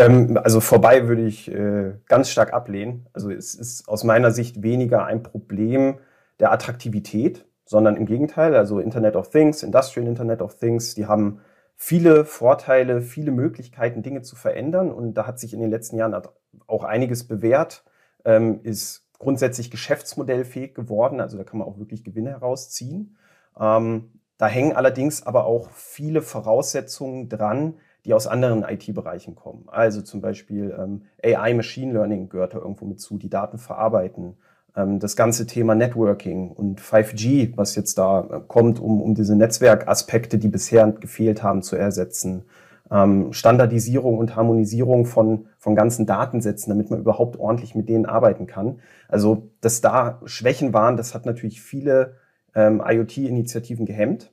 ähm, 0.00 0.38
also 0.42 0.60
vorbei 0.60 1.08
würde 1.08 1.26
ich 1.26 1.50
äh, 1.50 1.94
ganz 2.06 2.30
stark 2.30 2.52
ablehnen. 2.52 3.06
Also 3.12 3.30
es 3.30 3.54
ist 3.54 3.88
aus 3.88 4.04
meiner 4.04 4.30
Sicht 4.30 4.62
weniger 4.62 5.04
ein 5.04 5.22
Problem 5.22 5.98
der 6.40 6.52
Attraktivität, 6.52 7.46
sondern 7.64 7.96
im 7.96 8.06
Gegenteil. 8.06 8.54
Also 8.54 8.80
Internet 8.80 9.16
of 9.16 9.30
Things, 9.30 9.62
Industrial 9.62 10.06
Internet 10.06 10.42
of 10.42 10.58
Things, 10.58 10.94
die 10.94 11.06
haben 11.06 11.40
viele 11.76 12.24
Vorteile, 12.24 13.02
viele 13.02 13.30
Möglichkeiten, 13.30 14.02
Dinge 14.02 14.22
zu 14.22 14.36
verändern. 14.36 14.90
Und 14.90 15.14
da 15.14 15.26
hat 15.26 15.38
sich 15.38 15.52
in 15.52 15.60
den 15.60 15.70
letzten 15.70 15.96
Jahren 15.96 16.20
auch 16.66 16.84
einiges 16.84 17.26
bewährt, 17.26 17.84
ähm, 18.24 18.60
ist 18.62 19.08
grundsätzlich 19.18 19.70
geschäftsmodellfähig 19.70 20.74
geworden. 20.74 21.20
Also 21.20 21.36
da 21.36 21.44
kann 21.44 21.58
man 21.58 21.68
auch 21.68 21.78
wirklich 21.78 22.04
Gewinne 22.04 22.30
herausziehen. 22.30 23.16
Ähm, 23.58 24.20
da 24.38 24.46
hängen 24.46 24.74
allerdings 24.74 25.26
aber 25.26 25.46
auch 25.46 25.70
viele 25.70 26.22
Voraussetzungen 26.22 27.28
dran, 27.28 27.74
die 28.04 28.14
aus 28.14 28.26
anderen 28.26 28.62
IT-Bereichen 28.62 29.34
kommen. 29.34 29.64
Also 29.66 30.02
zum 30.02 30.20
Beispiel 30.20 30.74
ähm, 30.78 31.02
AI, 31.22 31.54
Machine 31.54 31.92
Learning 31.92 32.28
gehört 32.28 32.54
da 32.54 32.58
irgendwo 32.58 32.84
mit 32.84 33.00
zu, 33.00 33.18
die 33.18 33.30
Daten 33.30 33.58
verarbeiten. 33.58 34.36
Ähm, 34.76 34.98
das 34.98 35.16
ganze 35.16 35.46
Thema 35.46 35.74
Networking 35.74 36.50
und 36.50 36.80
5G, 36.80 37.52
was 37.56 37.74
jetzt 37.74 37.98
da 37.98 38.20
äh, 38.20 38.40
kommt, 38.46 38.80
um, 38.80 39.02
um 39.02 39.14
diese 39.14 39.36
Netzwerkaspekte, 39.36 40.38
die 40.38 40.48
bisher 40.48 40.90
gefehlt 40.92 41.42
haben, 41.42 41.62
zu 41.62 41.76
ersetzen. 41.76 42.44
Ähm, 42.90 43.32
Standardisierung 43.32 44.16
und 44.16 44.36
Harmonisierung 44.36 45.04
von, 45.04 45.46
von 45.58 45.74
ganzen 45.74 46.06
Datensätzen, 46.06 46.70
damit 46.70 46.90
man 46.90 47.00
überhaupt 47.00 47.38
ordentlich 47.38 47.74
mit 47.74 47.88
denen 47.88 48.06
arbeiten 48.06 48.46
kann. 48.46 48.80
Also, 49.08 49.50
dass 49.60 49.80
da 49.80 50.20
Schwächen 50.24 50.72
waren, 50.72 50.96
das 50.96 51.14
hat 51.14 51.26
natürlich 51.26 51.60
viele 51.60 52.14
ähm, 52.54 52.82
IoT-Initiativen 52.84 53.84
gehemmt. 53.84 54.32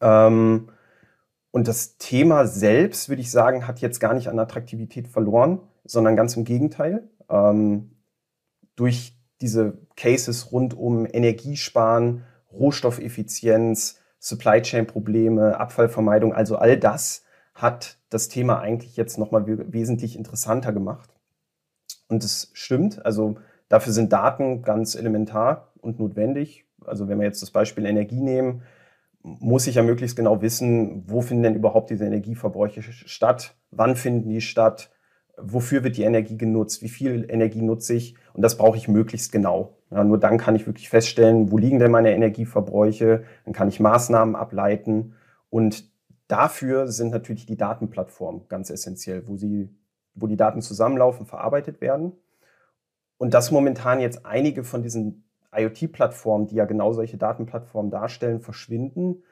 Ähm, 0.00 0.68
und 1.50 1.68
das 1.68 1.96
Thema 1.98 2.46
selbst, 2.46 3.08
würde 3.08 3.22
ich 3.22 3.30
sagen, 3.30 3.66
hat 3.66 3.80
jetzt 3.80 4.00
gar 4.00 4.14
nicht 4.14 4.28
an 4.28 4.38
Attraktivität 4.38 5.08
verloren, 5.08 5.60
sondern 5.84 6.16
ganz 6.16 6.36
im 6.36 6.44
Gegenteil. 6.44 7.08
Ähm, 7.28 7.92
durch 8.74 9.16
diese 9.40 9.78
Cases 9.96 10.52
rund 10.52 10.74
um 10.74 11.06
Energiesparen, 11.06 12.24
Rohstoffeffizienz, 12.52 14.00
Supply 14.18 14.60
Chain 14.62 14.86
Probleme, 14.86 15.58
Abfallvermeidung, 15.58 16.32
also 16.32 16.56
all 16.56 16.78
das 16.78 17.22
hat 17.54 17.98
das 18.10 18.28
Thema 18.28 18.60
eigentlich 18.60 18.96
jetzt 18.96 19.18
nochmal 19.18 19.44
wesentlich 19.72 20.16
interessanter 20.16 20.72
gemacht. 20.72 21.10
Und 22.08 22.22
es 22.22 22.50
stimmt, 22.52 23.04
also 23.04 23.36
dafür 23.68 23.92
sind 23.92 24.12
Daten 24.12 24.62
ganz 24.62 24.94
elementar 24.94 25.72
und 25.80 25.98
notwendig. 25.98 26.66
Also 26.84 27.08
wenn 27.08 27.18
wir 27.18 27.26
jetzt 27.26 27.42
das 27.42 27.50
Beispiel 27.50 27.86
Energie 27.86 28.20
nehmen, 28.20 28.62
muss 29.26 29.66
ich 29.66 29.74
ja 29.74 29.82
möglichst 29.82 30.16
genau 30.16 30.40
wissen, 30.40 31.02
wo 31.08 31.20
finden 31.20 31.42
denn 31.42 31.54
überhaupt 31.56 31.90
diese 31.90 32.06
Energieverbräuche 32.06 32.82
statt, 32.82 33.56
wann 33.72 33.96
finden 33.96 34.28
die 34.28 34.40
statt, 34.40 34.90
wofür 35.36 35.82
wird 35.82 35.96
die 35.96 36.04
Energie 36.04 36.38
genutzt, 36.38 36.80
wie 36.80 36.88
viel 36.88 37.26
Energie 37.28 37.60
nutze 37.60 37.94
ich? 37.94 38.14
Und 38.34 38.42
das 38.42 38.56
brauche 38.56 38.76
ich 38.76 38.86
möglichst 38.86 39.32
genau. 39.32 39.76
Ja, 39.90 40.04
nur 40.04 40.18
dann 40.18 40.38
kann 40.38 40.54
ich 40.54 40.66
wirklich 40.66 40.88
feststellen, 40.88 41.50
wo 41.50 41.58
liegen 41.58 41.80
denn 41.80 41.90
meine 41.90 42.14
Energieverbräuche, 42.14 43.24
dann 43.44 43.52
kann 43.52 43.68
ich 43.68 43.80
Maßnahmen 43.80 44.36
ableiten. 44.36 45.14
Und 45.50 45.90
dafür 46.28 46.86
sind 46.86 47.10
natürlich 47.10 47.46
die 47.46 47.56
Datenplattformen 47.56 48.46
ganz 48.48 48.70
essentiell, 48.70 49.26
wo 49.26 49.36
sie, 49.36 49.74
wo 50.14 50.28
die 50.28 50.36
Daten 50.36 50.62
zusammenlaufen, 50.62 51.26
verarbeitet 51.26 51.80
werden. 51.80 52.12
Und 53.18 53.34
dass 53.34 53.50
momentan 53.50 53.98
jetzt 54.00 54.24
einige 54.24 54.62
von 54.62 54.82
diesen 54.82 55.24
IoT-Plattformen, 55.56 56.46
die 56.46 56.56
ja 56.56 56.64
genau 56.64 56.92
solche 56.92 57.16
Datenplattformen 57.16 57.90
darstellen, 57.90 58.40
verschwinden, 58.40 59.22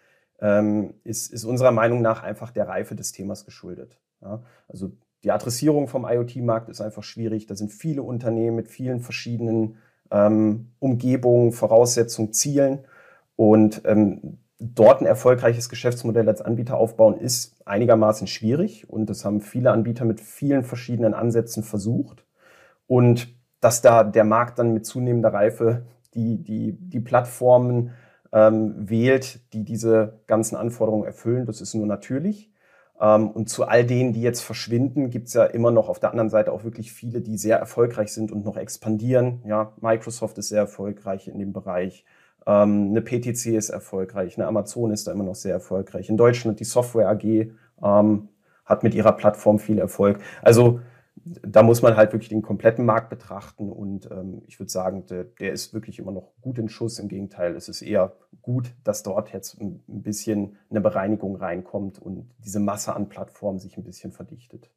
ähm, 0.41 0.95
ist, 1.05 1.33
ist 1.33 1.45
unserer 1.45 1.73
Meinung 1.73 2.03
nach 2.03 2.23
einfach 2.23 2.51
der 2.51 2.69
Reife 2.69 2.95
des 2.95 3.13
Themas 3.13 3.45
geschuldet. 3.45 3.99
Ja? 4.21 4.43
Also 4.69 4.93
die 5.23 5.31
Adressierung 5.31 5.89
vom 5.89 6.07
IoT-Markt 6.07 6.69
ist 6.69 6.81
einfach 6.81 7.03
schwierig. 7.03 7.47
Da 7.47 7.55
sind 7.55 7.73
viele 7.73 8.03
Unternehmen 8.03 8.57
mit 8.57 8.69
vielen 8.69 9.01
verschiedenen 9.01 9.79
ähm, 10.11 10.73
Umgebungen, 10.81 11.53
Voraussetzungen, 11.53 12.33
Zielen. 12.33 12.81
Und 13.37 13.83
ähm, 13.87 14.39
dort 14.59 15.01
ein 15.01 15.07
erfolgreiches 15.07 15.69
Geschäftsmodell 15.69 16.29
als 16.29 16.43
Anbieter 16.43 16.77
aufbauen, 16.77 17.17
ist 17.17 17.57
einigermaßen 17.65 18.27
schwierig. 18.27 18.89
Und 18.89 19.09
das 19.09 19.25
haben 19.25 19.41
viele 19.41 19.71
Anbieter 19.71 20.05
mit 20.05 20.21
vielen 20.21 20.63
verschiedenen 20.63 21.15
Ansätzen 21.15 21.63
versucht. 21.63 22.25
Und 22.87 23.35
dass 23.61 23.81
da 23.81 24.05
der 24.05 24.25
Markt 24.25 24.59
dann 24.59 24.75
mit 24.75 24.85
zunehmender 24.85 25.33
Reife 25.33 25.87
die, 26.15 26.43
die, 26.43 26.73
die 26.73 27.01
Plattformen 27.01 27.91
ähm, 28.33 28.75
wählt, 28.89 29.53
die 29.53 29.65
diese 29.65 30.21
ganzen 30.27 30.57
Anforderungen 30.57 31.05
erfüllen. 31.05 31.47
Das 31.47 31.61
ist 31.61 31.75
nur 31.75 31.87
natürlich. 31.87 32.51
Ähm, 33.01 33.31
und 33.31 33.49
zu 33.49 33.67
all 33.67 33.85
denen, 33.85 34.13
die 34.13 34.23
jetzt 34.23 34.41
verschwinden, 34.41 35.11
gibt 35.11 35.29
es 35.29 35.35
ja 35.35 35.45
immer 35.45 35.71
noch 35.71 35.89
auf 35.89 36.01
der 36.01 36.11
anderen 36.11 36.31
Seite 36.31 36.53
auch 36.53 36.65
wirklich 36.65 36.93
viele, 36.93 37.21
die 37.21 37.37
sehr 37.37 37.59
erfolgreich 37.59 38.13
sind 38.13 38.33
und 38.33 38.45
noch 38.45 38.57
expandieren. 38.57 39.43
Ja, 39.47 39.73
Microsoft 39.81 40.39
ist 40.39 40.49
sehr 40.49 40.61
erfolgreich 40.61 41.29
in 41.29 41.39
dem 41.39 41.53
Bereich. 41.53 42.05
Ähm, 42.47 42.89
eine 42.91 43.01
PTC 43.01 43.55
ist 43.55 43.71
erfolgreich. 43.71 44.37
Eine 44.37 44.47
Amazon 44.47 44.91
ist 44.91 45.07
da 45.07 45.13
immer 45.13 45.25
noch 45.25 45.35
sehr 45.35 45.53
erfolgreich. 45.53 46.09
In 46.09 46.17
Deutschland 46.17 46.61
die 46.61 46.65
Software 46.65 47.09
AG 47.09 47.25
ähm, 47.83 48.29
hat 48.65 48.83
mit 48.83 48.95
ihrer 48.95 49.13
Plattform 49.13 49.59
viel 49.59 49.79
Erfolg. 49.79 50.21
Also 50.43 50.81
da 51.17 51.63
muss 51.63 51.81
man 51.81 51.97
halt 51.97 52.13
wirklich 52.13 52.29
den 52.29 52.43
kompletten 52.43 52.85
Markt 52.85 53.09
betrachten 53.09 53.71
und 53.71 54.11
ähm, 54.11 54.43
ich 54.47 54.59
würde 54.59 54.71
sagen, 54.71 55.07
der, 55.07 55.25
der, 55.25 55.53
ist 55.53 55.73
wirklich 55.73 55.99
immer 55.99 56.13
noch 56.13 56.33
gut 56.41 56.59
in 56.59 56.69
Schuss. 56.69 56.99
Im 56.99 57.09
Gegenteil, 57.09 57.55
es 57.55 57.69
ist 57.69 57.83
eher 57.83 58.13
gut, 58.43 58.73
dass 58.83 59.03
dort 59.03 59.33
jetzt 59.33 59.61
ein, 59.61 59.83
ein 59.89 60.03
bisschen 60.03 60.57
eine 60.71 60.81
Bereinigung 60.81 61.37
reinkommt 61.37 62.01
und 62.01 62.31
diese 62.45 62.61
Masse 62.61 62.95
an 62.95 63.09
Plattformen 63.09 63.59
sich 63.59 63.77
ein 63.77 63.85
bisschen 63.85 64.13
verdichtet. 64.13 64.71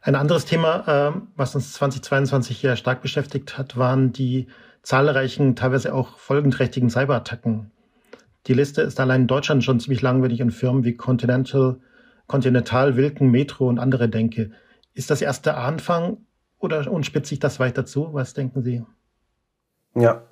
Ein 0.00 0.14
anderes 0.14 0.44
Thema, 0.44 1.16
äh, 1.16 1.20
was 1.34 1.54
uns 1.54 1.72
2022 1.72 2.62
ja 2.62 2.76
stark 2.76 3.02
beschäftigt 3.02 3.58
hat, 3.58 3.76
waren 3.76 4.12
die 4.12 4.46
zahlreichen, 4.82 5.56
teilweise 5.56 5.92
auch 5.92 6.18
folgenträchtigen 6.18 6.88
Cyberattacken. 6.88 7.72
Die 8.46 8.54
Liste 8.54 8.82
ist 8.82 9.00
allein 9.00 9.22
in 9.22 9.26
Deutschland 9.26 9.64
schon 9.64 9.80
ziemlich 9.80 10.02
lang, 10.02 10.22
wenn 10.22 10.30
ich 10.30 10.40
an 10.40 10.50
Firmen 10.50 10.84
wie 10.84 10.94
Continental, 10.94 11.80
Continental, 12.28 12.96
Wilken, 12.96 13.30
Metro 13.30 13.68
und 13.68 13.80
andere 13.80 14.08
denke. 14.08 14.52
Ist 14.94 15.10
das 15.10 15.20
erst 15.20 15.46
der 15.46 15.56
Anfang 15.56 16.18
oder 16.60 16.90
und 16.90 17.04
spitzt 17.04 17.30
sich 17.30 17.40
das 17.40 17.58
weiter 17.58 17.84
zu? 17.84 18.14
Was 18.14 18.34
denken 18.34 18.62
Sie? 18.62 18.84
Ja, 19.96 20.22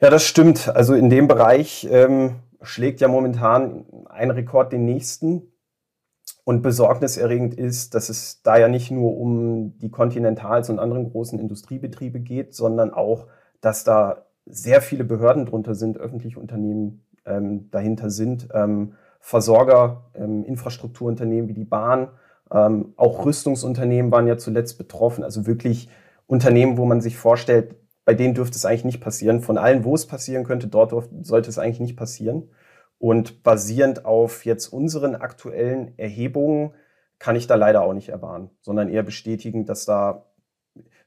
ja, 0.00 0.08
das 0.08 0.24
stimmt. 0.24 0.68
Also 0.74 0.94
in 0.94 1.10
dem 1.10 1.28
Bereich 1.28 1.86
ähm, 1.90 2.36
schlägt 2.62 3.02
ja 3.02 3.08
momentan 3.08 3.84
ein 4.08 4.30
Rekord 4.30 4.72
den 4.72 4.86
nächsten. 4.86 5.42
Und 6.44 6.62
besorgniserregend 6.62 7.54
ist, 7.54 7.94
dass 7.94 8.08
es 8.08 8.42
da 8.42 8.56
ja 8.56 8.66
nicht 8.66 8.90
nur 8.90 9.18
um 9.18 9.78
die 9.78 9.90
Continentals 9.90 10.70
und 10.70 10.78
anderen 10.78 11.10
großen 11.10 11.38
Industriebetriebe 11.38 12.18
geht, 12.18 12.54
sondern 12.54 12.94
auch, 12.94 13.26
dass 13.60 13.84
da 13.84 14.24
sehr 14.46 14.80
viele 14.80 15.04
Behörden 15.04 15.44
drunter 15.44 15.74
sind, 15.74 15.98
öffentliche 15.98 16.40
Unternehmen 16.40 17.04
ähm, 17.26 17.70
dahinter 17.70 18.08
sind, 18.10 18.48
ähm, 18.54 18.94
Versorger, 19.20 20.10
ähm, 20.14 20.44
Infrastrukturunternehmen 20.44 21.48
wie 21.48 21.54
die 21.54 21.64
Bahn, 21.64 22.08
ähm, 22.52 22.94
auch 22.96 23.24
Rüstungsunternehmen 23.24 24.10
waren 24.10 24.26
ja 24.26 24.36
zuletzt 24.36 24.78
betroffen. 24.78 25.22
Also 25.22 25.46
wirklich 25.46 25.88
Unternehmen, 26.26 26.76
wo 26.78 26.84
man 26.84 27.00
sich 27.00 27.16
vorstellt, 27.16 27.76
bei 28.04 28.14
denen 28.14 28.34
dürfte 28.34 28.56
es 28.56 28.64
eigentlich 28.64 28.84
nicht 28.84 29.00
passieren. 29.00 29.40
Von 29.40 29.58
allen, 29.58 29.84
wo 29.84 29.94
es 29.94 30.06
passieren 30.06 30.44
könnte, 30.44 30.66
dort 30.66 30.92
sollte 31.22 31.48
es 31.48 31.58
eigentlich 31.58 31.80
nicht 31.80 31.96
passieren. 31.96 32.50
Und 32.98 33.42
basierend 33.42 34.04
auf 34.04 34.44
jetzt 34.44 34.68
unseren 34.68 35.14
aktuellen 35.14 35.96
Erhebungen 35.96 36.74
kann 37.18 37.36
ich 37.36 37.46
da 37.46 37.54
leider 37.54 37.82
auch 37.82 37.92
nicht 37.94 38.08
erwarten, 38.08 38.50
sondern 38.60 38.88
eher 38.88 39.02
bestätigen, 39.02 39.64
dass 39.64 39.84
da 39.84 40.26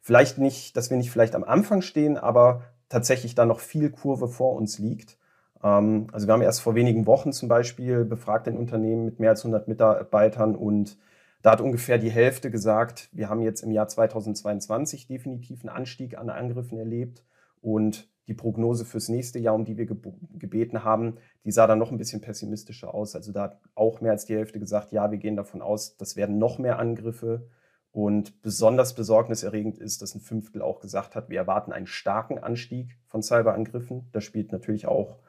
vielleicht 0.02 0.38
nicht, 0.38 0.78
dass 0.78 0.90
wir 0.90 0.98
nicht 0.98 1.12
vielleicht 1.12 1.36
am 1.36 1.44
Anfang 1.44 1.82
stehen, 1.82 2.18
aber 2.18 2.64
tatsächlich 2.90 3.36
da 3.36 3.46
noch 3.46 3.60
viel 3.60 3.90
Kurve 3.90 4.28
vor 4.28 4.56
uns 4.56 4.80
liegt. 4.80 5.18
Ähm, 5.64 6.08
also 6.12 6.28
wir 6.28 6.34
haben 6.34 6.42
erst 6.42 6.62
vor 6.62 6.76
wenigen 6.76 7.06
Wochen 7.08 7.32
zum 7.32 7.50
Beispiel 7.50 8.06
befragt 8.06 8.48
ein 8.48 8.58
Unternehmen 8.58 9.06
mit 9.06 9.20
mehr 9.20 9.32
als 9.32 9.42
100 9.42 9.68
Mitarbeitern 9.68 10.56
und 10.56 10.98
da 11.42 11.52
hat 11.52 11.62
ungefähr 11.62 11.98
die 11.98 12.12
Hälfte 12.12 12.52
gesagt, 12.52 13.10
wir 13.12 13.30
haben 13.30 13.42
jetzt 13.42 13.64
im 13.64 13.72
Jahr 13.72 13.88
2022 13.88 15.08
definitiv 15.08 15.62
einen 15.62 15.76
Anstieg 15.76 16.18
an 16.18 16.30
Angriffen 16.30 16.78
erlebt 16.78 17.24
und 17.62 18.10
die 18.28 18.34
Prognose 18.34 18.86
fürs 18.86 19.10
nächste 19.10 19.40
Jahr, 19.40 19.54
um 19.54 19.66
die 19.66 19.78
wir 19.78 19.86
gebeten 19.86 20.86
haben, 20.86 21.18
die 21.44 21.52
sah 21.52 21.68
dann 21.68 21.80
noch 21.80 21.92
ein 21.92 21.98
bisschen 21.98 22.22
pessimistischer 22.22 22.94
aus. 22.94 23.16
Also 23.16 23.34
da 23.34 23.44
hat 23.44 23.60
auch 23.76 24.00
mehr 24.00 24.14
als 24.14 24.26
die 24.26 24.36
Hälfte 24.36 24.60
gesagt, 24.60 24.94
ja, 24.94 25.12
wir 25.12 25.18
gehen 25.18 25.36
davon 25.36 25.62
aus, 25.62 25.98
das 25.98 26.16
werden 26.16 26.38
noch 26.38 26.58
mehr 26.60 26.80
Angriffe. 26.80 27.50
Und 27.92 28.42
besonders 28.42 28.96
besorgniserregend 28.96 29.78
ist, 29.78 30.02
dass 30.02 30.16
ein 30.16 30.22
Fünftel 30.22 30.62
auch 30.62 30.80
gesagt 30.80 31.16
hat, 31.16 31.30
wir 31.30 31.38
erwarten 31.38 31.74
einen 31.74 31.86
starken 31.86 32.40
Anstieg 32.40 32.98
von 33.08 33.22
Cyberangriffen. 33.22 34.08
Da 34.14 34.22
spielt 34.22 34.54
natürlich 34.54 34.88
auch 34.88 35.20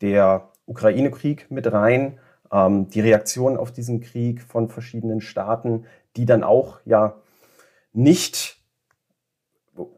der 0.00 0.50
Ukraine-Krieg 0.66 1.50
mit 1.50 1.70
rein 1.72 2.18
ähm, 2.52 2.88
die 2.88 3.00
Reaktion 3.00 3.56
auf 3.56 3.72
diesen 3.72 4.00
Krieg 4.00 4.42
von 4.42 4.68
verschiedenen 4.68 5.20
Staaten, 5.20 5.84
die 6.16 6.26
dann 6.26 6.44
auch 6.44 6.80
ja 6.84 7.16
nicht 7.92 8.56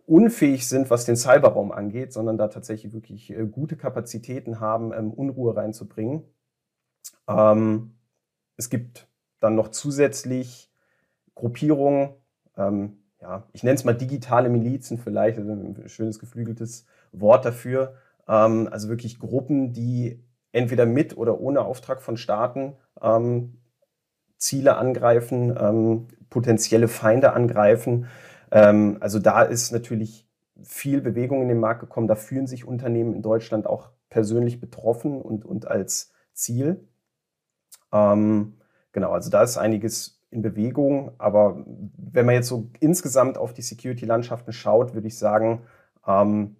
unfähig 0.06 0.68
sind, 0.68 0.90
was 0.90 1.04
den 1.04 1.16
Cyberraum 1.16 1.72
angeht, 1.72 2.12
sondern 2.12 2.38
da 2.38 2.48
tatsächlich 2.48 2.92
wirklich 2.92 3.30
äh, 3.30 3.46
gute 3.46 3.76
Kapazitäten 3.76 4.60
haben, 4.60 4.92
ähm, 4.92 5.12
Unruhe 5.12 5.56
reinzubringen. 5.56 6.24
Ähm, 7.28 7.94
es 8.56 8.70
gibt 8.70 9.06
dann 9.40 9.54
noch 9.54 9.68
zusätzlich 9.68 10.72
Gruppierungen, 11.34 12.14
ähm, 12.56 12.98
ja, 13.20 13.44
ich 13.52 13.62
nenne 13.62 13.74
es 13.74 13.84
mal 13.84 13.94
digitale 13.94 14.48
Milizen 14.48 14.98
vielleicht, 14.98 15.38
also 15.38 15.52
ein 15.52 15.88
schönes 15.88 16.18
geflügeltes 16.18 16.86
Wort 17.12 17.44
dafür. 17.44 17.94
Ähm, 18.28 18.68
also 18.70 18.88
wirklich 18.88 19.18
Gruppen, 19.18 19.72
die 19.72 20.22
entweder 20.52 20.86
mit 20.86 21.16
oder 21.16 21.40
ohne 21.40 21.62
Auftrag 21.62 22.02
von 22.02 22.16
Staaten 22.16 22.74
ähm, 23.00 23.58
Ziele 24.36 24.76
angreifen, 24.76 25.56
ähm, 25.58 26.08
potenzielle 26.30 26.88
Feinde 26.88 27.32
angreifen. 27.32 28.06
Ähm, 28.50 28.98
also 29.00 29.18
da 29.18 29.42
ist 29.42 29.72
natürlich 29.72 30.28
viel 30.62 31.00
Bewegung 31.00 31.42
in 31.42 31.48
den 31.48 31.60
Markt 31.60 31.80
gekommen. 31.80 32.08
Da 32.08 32.14
fühlen 32.14 32.46
sich 32.46 32.64
Unternehmen 32.64 33.14
in 33.14 33.22
Deutschland 33.22 33.66
auch 33.66 33.90
persönlich 34.10 34.60
betroffen 34.60 35.20
und, 35.20 35.44
und 35.44 35.68
als 35.68 36.12
Ziel. 36.32 36.88
Ähm, 37.92 38.54
genau, 38.92 39.12
also 39.12 39.30
da 39.30 39.42
ist 39.42 39.56
einiges 39.56 40.20
in 40.30 40.42
Bewegung. 40.42 41.12
Aber 41.18 41.64
wenn 41.96 42.26
man 42.26 42.34
jetzt 42.34 42.48
so 42.48 42.70
insgesamt 42.80 43.38
auf 43.38 43.52
die 43.52 43.62
Security-Landschaften 43.62 44.52
schaut, 44.52 44.94
würde 44.94 45.08
ich 45.08 45.18
sagen, 45.18 45.62
ähm, 46.06 46.56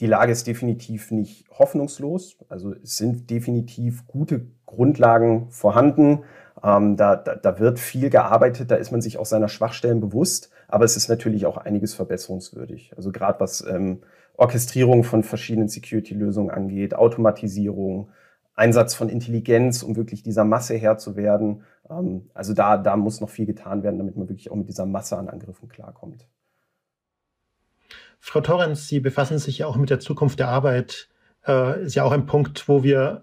die 0.00 0.06
Lage 0.06 0.32
ist 0.32 0.46
definitiv 0.46 1.10
nicht 1.10 1.48
hoffnungslos. 1.50 2.38
Also 2.48 2.72
es 2.72 2.96
sind 2.96 3.30
definitiv 3.30 4.06
gute 4.06 4.46
Grundlagen 4.66 5.50
vorhanden. 5.50 6.24
Ähm, 6.62 6.96
da, 6.96 7.16
da, 7.16 7.34
da 7.34 7.58
wird 7.58 7.78
viel 7.78 8.10
gearbeitet, 8.10 8.70
da 8.70 8.76
ist 8.76 8.90
man 8.90 9.00
sich 9.00 9.18
auch 9.18 9.26
seiner 9.26 9.48
Schwachstellen 9.48 10.00
bewusst, 10.00 10.50
aber 10.66 10.84
es 10.84 10.96
ist 10.96 11.08
natürlich 11.08 11.46
auch 11.46 11.56
einiges 11.56 11.94
verbesserungswürdig. 11.94 12.92
Also 12.96 13.12
gerade 13.12 13.40
was 13.40 13.64
ähm, 13.68 14.02
Orchestrierung 14.36 15.04
von 15.04 15.22
verschiedenen 15.22 15.68
Security-Lösungen 15.68 16.50
angeht, 16.50 16.94
Automatisierung, 16.94 18.10
Einsatz 18.54 18.94
von 18.94 19.08
Intelligenz, 19.08 19.82
um 19.82 19.96
wirklich 19.96 20.22
dieser 20.22 20.44
Masse 20.44 20.74
Herr 20.76 20.98
zu 20.98 21.16
werden. 21.16 21.62
Ähm, 21.88 22.30
also 22.34 22.54
da, 22.54 22.76
da 22.76 22.96
muss 22.96 23.20
noch 23.20 23.30
viel 23.30 23.46
getan 23.46 23.82
werden, 23.82 23.98
damit 23.98 24.16
man 24.16 24.28
wirklich 24.28 24.50
auch 24.50 24.56
mit 24.56 24.68
dieser 24.68 24.86
Masse 24.86 25.16
an 25.16 25.28
Angriffen 25.28 25.68
klarkommt. 25.68 26.26
Frau 28.20 28.40
Torrens, 28.40 28.88
Sie 28.88 29.00
befassen 29.00 29.38
sich 29.38 29.58
ja 29.58 29.66
auch 29.66 29.76
mit 29.76 29.90
der 29.90 30.00
Zukunft 30.00 30.38
der 30.38 30.48
Arbeit. 30.48 31.08
Äh, 31.46 31.84
ist 31.84 31.94
ja 31.94 32.04
auch 32.04 32.12
ein 32.12 32.26
Punkt, 32.26 32.68
wo 32.68 32.82
wir 32.82 33.22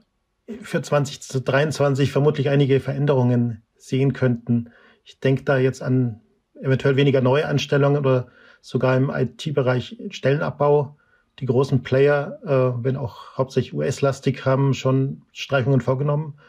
für 0.62 0.82
2023 0.82 2.12
vermutlich 2.12 2.50
einige 2.50 2.80
Veränderungen 2.80 3.64
sehen 3.78 4.14
könnten. 4.14 4.72
Ich 5.04 5.20
denke 5.20 5.44
da 5.44 5.58
jetzt 5.58 5.82
an 5.82 6.22
eventuell 6.62 6.96
weniger 6.96 7.22
Neuanstellungen 7.22 8.00
oder 8.00 8.28
sogar 8.62 8.96
im 8.98 9.10
IT-Bereich 9.10 9.98
Stellenabbau. 10.10 10.98
Die 11.40 11.46
großen 11.46 11.84
Player, 11.84 12.40
äh, 12.44 12.84
wenn 12.84 12.96
auch 12.96 13.38
hauptsächlich 13.38 13.74
US-lastig, 13.74 14.46
haben 14.46 14.74
schon 14.74 15.24
Streichungen 15.34 15.82
vorgenommen. 15.82 16.40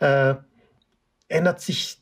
Äh, 0.00 0.34
ändert 1.28 1.60
sich 1.60 2.01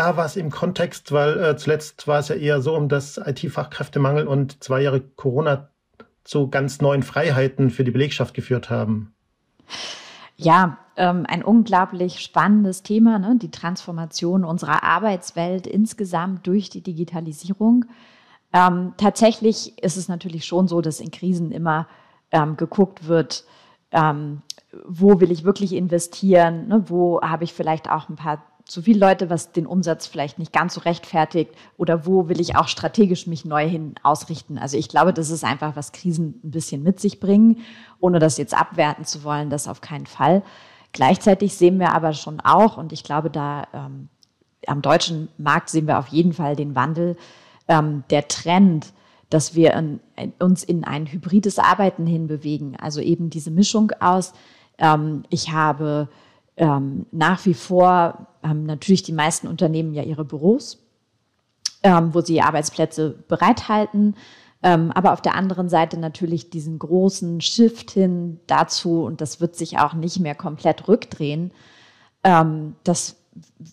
da 0.00 0.16
war 0.16 0.24
es 0.24 0.36
im 0.36 0.50
Kontext, 0.50 1.12
weil 1.12 1.38
äh, 1.38 1.56
zuletzt 1.56 2.08
war 2.08 2.20
es 2.20 2.28
ja 2.28 2.34
eher 2.34 2.62
so, 2.62 2.74
um 2.74 2.88
das 2.88 3.18
IT-Fachkräftemangel 3.18 4.26
und 4.26 4.64
zwei 4.64 4.80
Jahre 4.80 5.02
Corona 5.02 5.68
zu 6.24 6.48
ganz 6.48 6.80
neuen 6.80 7.02
Freiheiten 7.02 7.68
für 7.68 7.84
die 7.84 7.90
Belegschaft 7.90 8.32
geführt 8.32 8.70
haben. 8.70 9.12
Ja, 10.36 10.78
ähm, 10.96 11.26
ein 11.28 11.44
unglaublich 11.44 12.20
spannendes 12.20 12.82
Thema, 12.82 13.18
ne? 13.18 13.36
die 13.36 13.50
Transformation 13.50 14.46
unserer 14.46 14.84
Arbeitswelt 14.84 15.66
insgesamt 15.66 16.46
durch 16.46 16.70
die 16.70 16.82
Digitalisierung. 16.82 17.84
Ähm, 18.54 18.94
tatsächlich 18.96 19.82
ist 19.82 19.98
es 19.98 20.08
natürlich 20.08 20.46
schon 20.46 20.66
so, 20.66 20.80
dass 20.80 21.00
in 21.00 21.10
Krisen 21.10 21.52
immer 21.52 21.88
ähm, 22.32 22.56
geguckt 22.56 23.06
wird, 23.06 23.44
ähm, 23.92 24.40
wo 24.86 25.20
will 25.20 25.30
ich 25.30 25.44
wirklich 25.44 25.74
investieren, 25.74 26.68
ne? 26.68 26.84
wo 26.86 27.20
habe 27.20 27.44
ich 27.44 27.52
vielleicht 27.52 27.90
auch 27.90 28.08
ein 28.08 28.16
paar 28.16 28.49
zu 28.70 28.82
viele 28.82 29.00
Leute, 29.00 29.30
was 29.30 29.50
den 29.50 29.66
Umsatz 29.66 30.06
vielleicht 30.06 30.38
nicht 30.38 30.52
ganz 30.52 30.74
so 30.74 30.82
rechtfertigt 30.82 31.50
oder 31.76 32.06
wo 32.06 32.28
will 32.28 32.40
ich 32.40 32.54
auch 32.54 32.68
strategisch 32.68 33.26
mich 33.26 33.44
neu 33.44 33.68
hin 33.68 33.96
ausrichten. 34.04 34.58
Also 34.58 34.76
ich 34.76 34.88
glaube, 34.88 35.12
das 35.12 35.30
ist 35.30 35.42
einfach, 35.42 35.74
was 35.74 35.90
Krisen 35.90 36.38
ein 36.44 36.52
bisschen 36.52 36.84
mit 36.84 37.00
sich 37.00 37.18
bringen, 37.18 37.58
ohne 37.98 38.20
das 38.20 38.38
jetzt 38.38 38.56
abwerten 38.56 39.04
zu 39.04 39.24
wollen, 39.24 39.50
das 39.50 39.66
auf 39.66 39.80
keinen 39.80 40.06
Fall. 40.06 40.44
Gleichzeitig 40.92 41.56
sehen 41.56 41.80
wir 41.80 41.92
aber 41.92 42.12
schon 42.12 42.38
auch, 42.38 42.76
und 42.76 42.92
ich 42.92 43.02
glaube, 43.02 43.28
da 43.28 43.66
ähm, 43.74 44.08
am 44.68 44.82
deutschen 44.82 45.30
Markt 45.36 45.68
sehen 45.68 45.88
wir 45.88 45.98
auf 45.98 46.06
jeden 46.06 46.32
Fall 46.32 46.54
den 46.54 46.76
Wandel, 46.76 47.16
ähm, 47.66 48.04
der 48.10 48.28
Trend, 48.28 48.92
dass 49.30 49.56
wir 49.56 49.74
in, 49.74 49.98
uns 50.38 50.62
in 50.62 50.84
ein 50.84 51.06
hybrides 51.06 51.58
Arbeiten 51.58 52.06
hinbewegen. 52.06 52.76
Also 52.76 53.00
eben 53.00 53.30
diese 53.30 53.50
Mischung 53.50 53.90
aus, 53.98 54.32
ähm, 54.78 55.24
ich 55.28 55.50
habe 55.50 56.08
ähm, 56.60 57.06
nach 57.10 57.46
wie 57.46 57.54
vor 57.54 58.26
haben 58.42 58.64
natürlich 58.64 59.02
die 59.02 59.14
meisten 59.14 59.48
Unternehmen 59.48 59.94
ja 59.94 60.02
ihre 60.02 60.26
Büros, 60.26 60.78
ähm, 61.82 62.12
wo 62.12 62.20
sie 62.20 62.42
Arbeitsplätze 62.42 63.16
bereithalten. 63.28 64.14
Ähm, 64.62 64.92
aber 64.92 65.14
auf 65.14 65.22
der 65.22 65.36
anderen 65.36 65.70
Seite 65.70 65.98
natürlich 65.98 66.50
diesen 66.50 66.78
großen 66.78 67.40
Shift 67.40 67.92
hin 67.92 68.40
dazu, 68.46 69.04
und 69.04 69.22
das 69.22 69.40
wird 69.40 69.56
sich 69.56 69.78
auch 69.78 69.94
nicht 69.94 70.20
mehr 70.20 70.34
komplett 70.34 70.86
rückdrehen, 70.86 71.50
ähm, 72.24 72.76
dass 72.84 73.16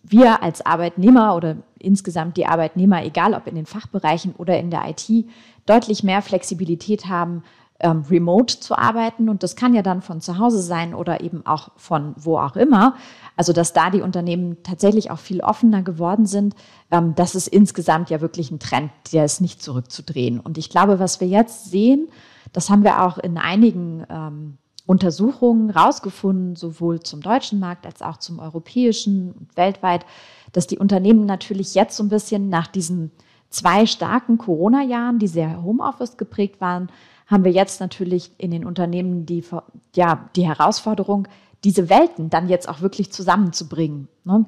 wir 0.03 0.41
als 0.41 0.65
Arbeitnehmer 0.65 1.35
oder 1.35 1.57
insgesamt 1.77 2.37
die 2.37 2.45
Arbeitnehmer, 2.45 3.03
egal 3.03 3.33
ob 3.33 3.47
in 3.47 3.55
den 3.55 3.65
Fachbereichen 3.65 4.33
oder 4.33 4.57
in 4.57 4.71
der 4.71 4.87
IT, 4.87 5.11
deutlich 5.65 6.03
mehr 6.03 6.21
Flexibilität 6.21 7.07
haben, 7.07 7.43
ähm, 7.79 8.03
remote 8.09 8.59
zu 8.59 8.77
arbeiten. 8.77 9.29
Und 9.29 9.43
das 9.43 9.55
kann 9.55 9.73
ja 9.73 9.81
dann 9.81 10.01
von 10.01 10.21
zu 10.21 10.37
Hause 10.37 10.61
sein 10.61 10.93
oder 10.93 11.21
eben 11.21 11.45
auch 11.45 11.69
von 11.75 12.13
wo 12.17 12.37
auch 12.37 12.55
immer. 12.55 12.95
Also 13.35 13.53
dass 13.53 13.73
da 13.73 13.89
die 13.89 14.01
Unternehmen 14.01 14.57
tatsächlich 14.63 15.11
auch 15.11 15.19
viel 15.19 15.41
offener 15.41 15.83
geworden 15.83 16.25
sind, 16.25 16.55
ähm, 16.91 17.13
das 17.15 17.35
ist 17.35 17.47
insgesamt 17.47 18.09
ja 18.09 18.21
wirklich 18.21 18.51
ein 18.51 18.59
Trend, 18.59 18.91
der 19.13 19.25
ist 19.25 19.41
nicht 19.41 19.61
zurückzudrehen. 19.61 20.39
Und 20.39 20.57
ich 20.57 20.69
glaube, 20.69 20.99
was 20.99 21.21
wir 21.21 21.27
jetzt 21.27 21.69
sehen, 21.69 22.07
das 22.53 22.69
haben 22.69 22.83
wir 22.83 23.03
auch 23.03 23.17
in 23.17 23.37
einigen 23.37 24.05
ähm, 24.09 24.57
Untersuchungen 24.87 25.69
rausgefunden, 25.69 26.55
sowohl 26.55 27.01
zum 27.01 27.21
deutschen 27.21 27.59
Markt 27.59 27.85
als 27.85 28.01
auch 28.01 28.17
zum 28.17 28.39
europäischen 28.39 29.33
und 29.33 29.55
weltweit, 29.57 30.05
dass 30.53 30.65
die 30.65 30.79
Unternehmen 30.79 31.25
natürlich 31.25 31.75
jetzt 31.75 31.97
so 31.97 32.03
ein 32.03 32.09
bisschen 32.09 32.49
nach 32.49 32.67
diesen 32.67 33.11
zwei 33.49 33.85
starken 33.85 34.37
Corona-Jahren, 34.37 35.19
die 35.19 35.27
sehr 35.27 35.61
Homeoffice 35.61 36.17
geprägt 36.17 36.61
waren, 36.61 36.89
haben 37.27 37.43
wir 37.43 37.51
jetzt 37.51 37.79
natürlich 37.79 38.31
in 38.37 38.51
den 38.51 38.65
Unternehmen 38.65 39.25
die, 39.25 39.43
ja, 39.95 40.29
die 40.35 40.47
Herausforderung, 40.47 41.27
diese 41.63 41.89
Welten 41.89 42.29
dann 42.29 42.49
jetzt 42.49 42.69
auch 42.69 42.81
wirklich 42.81 43.11
zusammenzubringen. 43.11 44.07
Ne? 44.23 44.45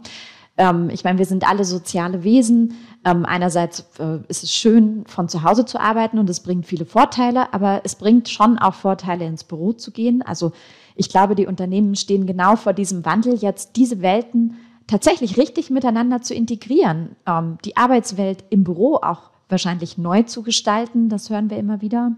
Ähm, 0.57 0.89
ich 0.89 1.03
meine, 1.03 1.17
wir 1.17 1.25
sind 1.25 1.47
alle 1.47 1.65
soziale 1.65 2.23
Wesen. 2.23 2.75
Ähm, 3.03 3.25
einerseits 3.25 3.89
äh, 3.99 4.19
ist 4.27 4.43
es 4.43 4.53
schön, 4.53 5.03
von 5.07 5.27
zu 5.27 5.43
Hause 5.43 5.65
zu 5.65 5.79
arbeiten 5.79 6.19
und 6.19 6.29
es 6.29 6.41
bringt 6.41 6.65
viele 6.65 6.85
Vorteile, 6.85 7.53
aber 7.53 7.81
es 7.83 7.95
bringt 7.95 8.29
schon 8.29 8.57
auch 8.57 8.75
Vorteile, 8.75 9.25
ins 9.25 9.43
Büro 9.43 9.73
zu 9.73 9.91
gehen. 9.91 10.21
Also 10.21 10.53
ich 10.95 11.09
glaube, 11.09 11.35
die 11.35 11.47
Unternehmen 11.47 11.95
stehen 11.95 12.25
genau 12.25 12.55
vor 12.55 12.73
diesem 12.73 13.05
Wandel, 13.05 13.35
jetzt 13.35 13.75
diese 13.75 14.01
Welten 14.01 14.55
tatsächlich 14.87 15.37
richtig 15.37 15.69
miteinander 15.69 16.21
zu 16.21 16.33
integrieren. 16.33 17.15
Ähm, 17.25 17.57
die 17.65 17.75
Arbeitswelt 17.75 18.45
im 18.49 18.63
Büro 18.63 18.95
auch 18.95 19.31
wahrscheinlich 19.49 19.97
neu 19.97 20.23
zu 20.23 20.43
gestalten, 20.43 21.09
das 21.09 21.29
hören 21.29 21.49
wir 21.49 21.57
immer 21.57 21.81
wieder 21.81 22.15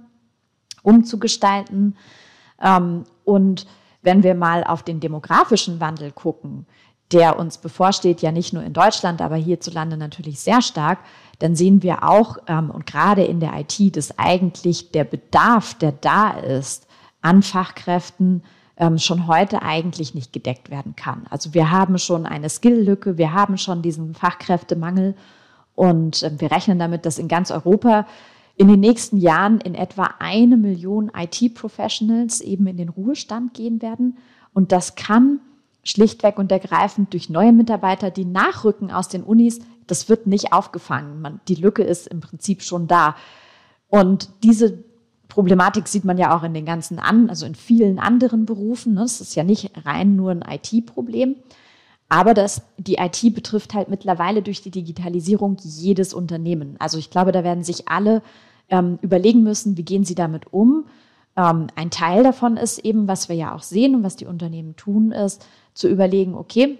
umzugestalten. 0.83 1.95
Ähm, 2.61 3.03
und 3.23 3.67
wenn 4.01 4.23
wir 4.23 4.35
mal 4.35 4.63
auf 4.63 4.83
den 4.83 4.99
demografischen 4.99 5.79
Wandel 5.79 6.11
gucken, 6.11 6.65
der 7.11 7.37
uns 7.37 7.57
bevorsteht, 7.57 8.21
ja 8.21 8.31
nicht 8.31 8.53
nur 8.53 8.63
in 8.63 8.73
Deutschland, 8.73 9.21
aber 9.21 9.35
hierzulande 9.35 9.97
natürlich 9.97 10.39
sehr 10.39 10.61
stark, 10.61 10.99
dann 11.39 11.55
sehen 11.55 11.83
wir 11.83 12.07
auch, 12.07 12.37
ähm, 12.47 12.69
und 12.69 12.85
gerade 12.85 13.23
in 13.23 13.39
der 13.39 13.53
IT, 13.59 13.95
dass 13.95 14.17
eigentlich 14.17 14.91
der 14.91 15.03
Bedarf, 15.03 15.73
der 15.73 15.91
da 15.91 16.31
ist, 16.31 16.87
an 17.21 17.43
Fachkräften 17.43 18.43
ähm, 18.77 18.97
schon 18.97 19.27
heute 19.27 19.61
eigentlich 19.61 20.15
nicht 20.15 20.33
gedeckt 20.33 20.69
werden 20.69 20.95
kann. 20.95 21.25
Also 21.29 21.53
wir 21.53 21.69
haben 21.69 21.97
schon 21.97 22.25
eine 22.25 22.49
Skilllücke, 22.49 23.17
wir 23.17 23.33
haben 23.33 23.57
schon 23.57 23.81
diesen 23.81 24.15
Fachkräftemangel 24.15 25.15
und 25.75 26.29
wir 26.39 26.51
rechnen 26.51 26.79
damit, 26.79 27.05
dass 27.05 27.19
in 27.19 27.27
ganz 27.27 27.51
Europa 27.51 28.05
in 28.55 28.67
den 28.67 28.79
nächsten 28.79 29.17
Jahren 29.17 29.59
in 29.61 29.75
etwa 29.75 30.15
eine 30.19 30.57
Million 30.57 31.11
IT-Professionals 31.15 32.41
eben 32.41 32.67
in 32.67 32.77
den 32.77 32.89
Ruhestand 32.89 33.53
gehen 33.53 33.81
werden. 33.81 34.17
Und 34.53 34.71
das 34.71 34.95
kann 34.95 35.39
schlichtweg 35.83 36.37
und 36.37 36.51
ergreifend 36.51 37.13
durch 37.13 37.29
neue 37.29 37.53
Mitarbeiter, 37.53 38.11
die 38.11 38.25
nachrücken 38.25 38.91
aus 38.91 39.07
den 39.07 39.23
Unis, 39.23 39.59
das 39.87 40.09
wird 40.09 40.27
nicht 40.27 40.53
aufgefangen. 40.53 41.21
Man, 41.21 41.39
die 41.47 41.55
Lücke 41.55 41.83
ist 41.83 42.07
im 42.07 42.21
Prinzip 42.21 42.61
schon 42.61 42.87
da. 42.87 43.15
Und 43.89 44.29
diese 44.43 44.83
Problematik 45.27 45.87
sieht 45.87 46.05
man 46.05 46.17
ja 46.17 46.37
auch 46.37 46.43
in 46.43 46.53
den 46.53 46.65
ganzen 46.65 46.99
an, 46.99 47.29
also 47.29 47.45
in 47.45 47.55
vielen 47.55 47.99
anderen 47.99 48.45
Berufen. 48.45 48.93
Ne? 48.93 49.01
Das 49.01 49.21
ist 49.21 49.35
ja 49.35 49.43
nicht 49.43 49.71
rein 49.85 50.15
nur 50.15 50.31
ein 50.31 50.43
IT-Problem. 50.47 51.35
Aber 52.11 52.33
das, 52.33 52.61
die 52.77 52.95
IT 52.95 53.33
betrifft 53.33 53.73
halt 53.73 53.87
mittlerweile 53.87 54.41
durch 54.41 54.61
die 54.61 54.69
Digitalisierung 54.69 55.55
jedes 55.63 56.13
Unternehmen. 56.13 56.75
Also 56.77 56.97
ich 56.97 57.09
glaube, 57.09 57.31
da 57.31 57.45
werden 57.45 57.63
sich 57.63 57.87
alle 57.87 58.21
ähm, 58.69 58.99
überlegen 59.01 59.43
müssen, 59.43 59.77
wie 59.77 59.85
gehen 59.85 60.03
sie 60.03 60.13
damit 60.13 60.51
um. 60.51 60.87
Ähm, 61.37 61.67
ein 61.75 61.89
Teil 61.89 62.23
davon 62.23 62.57
ist 62.57 62.79
eben, 62.79 63.07
was 63.07 63.29
wir 63.29 63.37
ja 63.37 63.55
auch 63.55 63.63
sehen 63.63 63.95
und 63.95 64.03
was 64.03 64.17
die 64.17 64.25
Unternehmen 64.25 64.75
tun, 64.75 65.13
ist 65.13 65.47
zu 65.73 65.87
überlegen, 65.87 66.35
okay, 66.35 66.79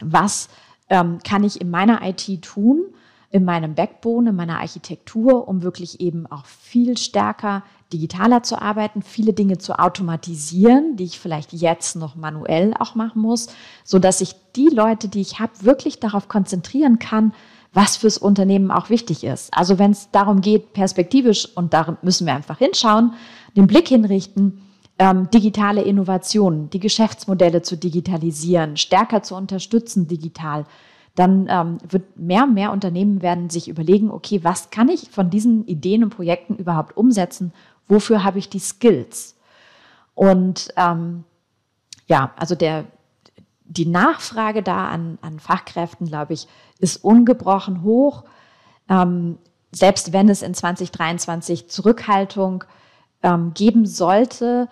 was 0.00 0.48
ähm, 0.90 1.18
kann 1.26 1.42
ich 1.42 1.60
in 1.60 1.68
meiner 1.68 2.08
IT 2.08 2.42
tun, 2.42 2.84
in 3.30 3.44
meinem 3.44 3.74
Backbone, 3.74 4.30
in 4.30 4.36
meiner 4.36 4.60
Architektur, 4.60 5.48
um 5.48 5.62
wirklich 5.62 6.00
eben 6.00 6.26
auch 6.26 6.46
viel 6.46 6.96
stärker 6.96 7.62
digitaler 7.92 8.42
zu 8.42 8.60
arbeiten, 8.60 9.02
viele 9.02 9.32
Dinge 9.32 9.58
zu 9.58 9.78
automatisieren, 9.78 10.96
die 10.96 11.04
ich 11.04 11.20
vielleicht 11.20 11.52
jetzt 11.52 11.96
noch 11.96 12.16
manuell 12.16 12.74
auch 12.78 12.94
machen 12.94 13.22
muss, 13.22 13.48
so 13.84 13.98
dass 13.98 14.20
ich 14.20 14.34
die 14.56 14.68
Leute, 14.68 15.08
die 15.08 15.20
ich 15.20 15.38
habe, 15.38 15.52
wirklich 15.60 16.00
darauf 16.00 16.28
konzentrieren 16.28 16.98
kann, 16.98 17.32
was 17.72 17.96
fürs 17.96 18.18
Unternehmen 18.18 18.70
auch 18.70 18.90
wichtig 18.90 19.22
ist. 19.22 19.52
Also 19.52 19.78
wenn 19.78 19.90
es 19.90 20.10
darum 20.10 20.40
geht, 20.40 20.72
perspektivisch, 20.72 21.48
und 21.56 21.74
da 21.74 21.98
müssen 22.02 22.26
wir 22.26 22.34
einfach 22.34 22.58
hinschauen, 22.58 23.12
den 23.56 23.66
Blick 23.66 23.88
hinrichten, 23.88 24.62
ähm, 24.98 25.28
digitale 25.30 25.82
Innovationen, 25.82 26.70
die 26.70 26.80
Geschäftsmodelle 26.80 27.62
zu 27.62 27.76
digitalisieren, 27.76 28.76
stärker 28.76 29.22
zu 29.22 29.34
unterstützen 29.34 30.08
digital, 30.08 30.64
dann 31.16 31.48
ähm, 31.48 31.78
wird 31.88 32.18
mehr 32.18 32.44
und 32.44 32.54
mehr 32.54 32.72
Unternehmen 32.72 33.22
werden 33.22 33.48
sich 33.48 33.68
überlegen, 33.68 34.10
okay, 34.10 34.44
was 34.44 34.70
kann 34.70 34.88
ich 34.88 35.10
von 35.10 35.30
diesen 35.30 35.66
Ideen 35.66 36.04
und 36.04 36.10
Projekten 36.10 36.56
überhaupt 36.56 36.96
umsetzen? 36.96 37.52
Wofür 37.88 38.22
habe 38.22 38.38
ich 38.38 38.50
die 38.50 38.58
Skills? 38.58 39.34
Und 40.14 40.72
ähm, 40.76 41.24
ja, 42.06 42.32
also 42.36 42.54
der, 42.54 42.84
die 43.64 43.86
Nachfrage 43.86 44.62
da 44.62 44.88
an, 44.88 45.18
an 45.22 45.40
Fachkräften, 45.40 46.06
glaube 46.06 46.34
ich, 46.34 46.48
ist 46.78 47.02
ungebrochen 47.02 47.82
hoch. 47.82 48.24
Ähm, 48.90 49.38
selbst 49.72 50.12
wenn 50.12 50.28
es 50.28 50.42
in 50.42 50.52
2023 50.52 51.68
Zurückhaltung 51.68 52.64
ähm, 53.22 53.54
geben 53.54 53.86
sollte 53.86 54.68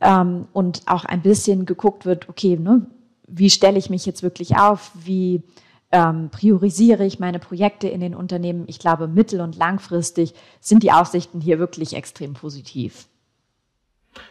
ähm, 0.00 0.46
und 0.52 0.82
auch 0.86 1.04
ein 1.04 1.22
bisschen 1.22 1.66
geguckt 1.66 2.06
wird, 2.06 2.28
okay, 2.28 2.56
ne, 2.56 2.86
wie 3.26 3.50
stelle 3.50 3.78
ich 3.78 3.90
mich 3.90 4.06
jetzt 4.06 4.22
wirklich 4.22 4.56
auf? 4.56 4.92
Wie 4.94 5.42
ähm, 5.92 6.30
priorisiere 6.30 7.04
ich 7.04 7.18
meine 7.18 7.38
Projekte 7.38 7.88
in 7.88 8.00
den 8.00 8.14
Unternehmen? 8.14 8.64
Ich 8.66 8.78
glaube, 8.78 9.08
mittel- 9.08 9.40
und 9.40 9.56
langfristig 9.56 10.34
sind 10.60 10.82
die 10.82 10.92
Aussichten 10.92 11.40
hier 11.40 11.58
wirklich 11.58 11.94
extrem 11.94 12.34
positiv. 12.34 13.06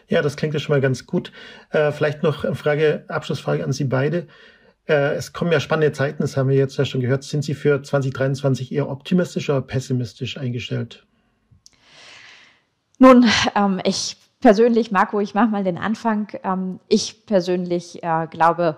Ja, 0.08 0.21
das 0.21 0.36
klingt 0.36 0.54
ja 0.54 0.60
schon 0.60 0.74
mal 0.74 0.82
ganz 0.82 1.06
gut. 1.06 1.32
Äh, 1.69 1.91
vielleicht 1.91 2.24
noch 2.24 2.43
eine 2.43 2.56
Frage, 2.56 3.06
Abschlussfrage 3.08 3.63
an 3.63 3.71
Sie 3.71 3.86
beide. 3.86 4.28
Äh, 4.88 5.13
es 5.13 5.34
kommen 5.34 5.52
ja 5.52 5.60
spannende 5.60 5.93
Zeiten, 5.93 6.21
das 6.21 6.38
haben 6.38 6.50
wir 6.50 6.58
jetzt 6.58 6.78
ja 6.78 6.86
schon 6.86 7.02
gehört. 7.02 7.24
Sind 7.24 7.43
Sie 7.43 7.54
für 7.54 7.82
2023 7.82 8.71
eher 8.71 8.89
optimistisch 8.89 9.50
oder 9.50 9.62
pessimistisch 9.62 10.38
eingestellt? 10.38 11.06
Nun, 12.97 13.26
ähm, 13.56 13.80
ich 13.84 14.17
persönlich, 14.41 14.91
Marco, 14.91 15.19
ich 15.19 15.34
mache 15.34 15.47
mal 15.47 15.63
den 15.63 15.78
Anfang. 15.78 16.28
Ähm, 16.43 16.80
ich 16.88 17.26
persönlich 17.26 18.04
äh, 18.04 18.28
glaube, 18.30 18.78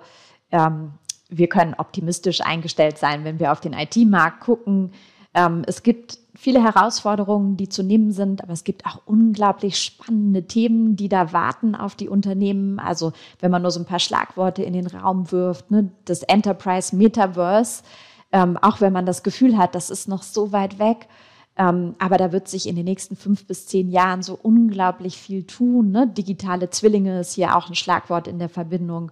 ähm, 0.51 0.93
wir 1.37 1.47
können 1.47 1.73
optimistisch 1.75 2.41
eingestellt 2.41 2.97
sein, 2.97 3.23
wenn 3.23 3.39
wir 3.39 3.51
auf 3.51 3.59
den 3.59 3.73
IT-Markt 3.73 4.41
gucken. 4.41 4.91
Ähm, 5.33 5.63
es 5.65 5.83
gibt 5.83 6.19
viele 6.35 6.63
Herausforderungen, 6.63 7.57
die 7.57 7.69
zu 7.69 7.83
nehmen 7.83 8.11
sind, 8.11 8.43
aber 8.43 8.53
es 8.53 8.63
gibt 8.63 8.85
auch 8.85 9.01
unglaublich 9.05 9.77
spannende 9.77 10.45
Themen, 10.45 10.95
die 10.95 11.09
da 11.09 11.33
warten 11.33 11.75
auf 11.75 11.95
die 11.95 12.09
Unternehmen. 12.09 12.79
Also 12.79 13.13
wenn 13.39 13.51
man 13.51 13.61
nur 13.61 13.71
so 13.71 13.79
ein 13.79 13.85
paar 13.85 13.99
Schlagworte 13.99 14.63
in 14.63 14.73
den 14.73 14.87
Raum 14.87 15.31
wirft, 15.31 15.71
ne, 15.71 15.91
das 16.05 16.23
Enterprise 16.23 16.95
Metaverse, 16.95 17.83
ähm, 18.31 18.57
auch 18.57 18.81
wenn 18.81 18.93
man 18.93 19.05
das 19.05 19.23
Gefühl 19.23 19.57
hat, 19.57 19.75
das 19.75 19.89
ist 19.89 20.07
noch 20.07 20.23
so 20.23 20.51
weit 20.51 20.79
weg. 20.79 21.07
Ähm, 21.55 21.93
aber 21.99 22.17
da 22.17 22.31
wird 22.31 22.47
sich 22.47 22.67
in 22.67 22.75
den 22.75 22.85
nächsten 22.85 23.15
fünf 23.15 23.45
bis 23.45 23.67
zehn 23.67 23.89
Jahren 23.89 24.23
so 24.23 24.37
unglaublich 24.41 25.17
viel 25.17 25.43
tun. 25.43 25.91
Ne? 25.91 26.07
Digitale 26.07 26.71
Zwillinge 26.71 27.19
ist 27.19 27.33
hier 27.33 27.55
auch 27.55 27.69
ein 27.69 27.75
Schlagwort 27.75 28.27
in 28.27 28.39
der 28.39 28.49
Verbindung. 28.49 29.11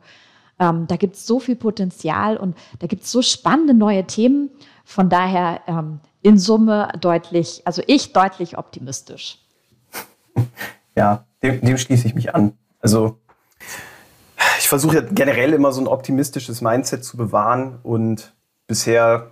Ähm, 0.62 0.86
da 0.88 0.95
gibt 0.95 1.15
es 1.15 1.26
so 1.26 1.39
viel 1.39 1.56
Potenzial 1.56 2.38
und 2.38 2.56
da 2.80 2.88
gibt 2.88 3.04
es 3.04 3.12
so 3.12 3.24
spannende 3.24 3.74
neue 3.74 4.06
Themen. 4.06 4.52
Von 4.86 5.10
daher 5.10 5.62
ähm, 5.65 6.00
in 6.21 6.38
Summe 6.38 6.89
deutlich, 7.02 7.63
also 7.65 7.82
ich 7.88 8.13
deutlich 8.13 8.58
optimistisch. 8.58 9.39
Ja, 10.93 11.24
dem, 11.41 11.62
dem 11.62 11.78
schließe 11.78 12.06
ich 12.06 12.15
mich 12.15 12.36
an. 12.36 12.52
Also 12.82 13.17
ich 14.60 14.67
versuche 14.67 15.06
generell 15.06 15.54
immer 15.54 15.71
so 15.71 15.80
ein 15.80 15.88
optimistisches 15.88 16.60
Mindset 16.60 17.06
zu 17.06 17.15
bewahren 17.15 17.80
und 17.82 18.34
bisher 18.67 19.32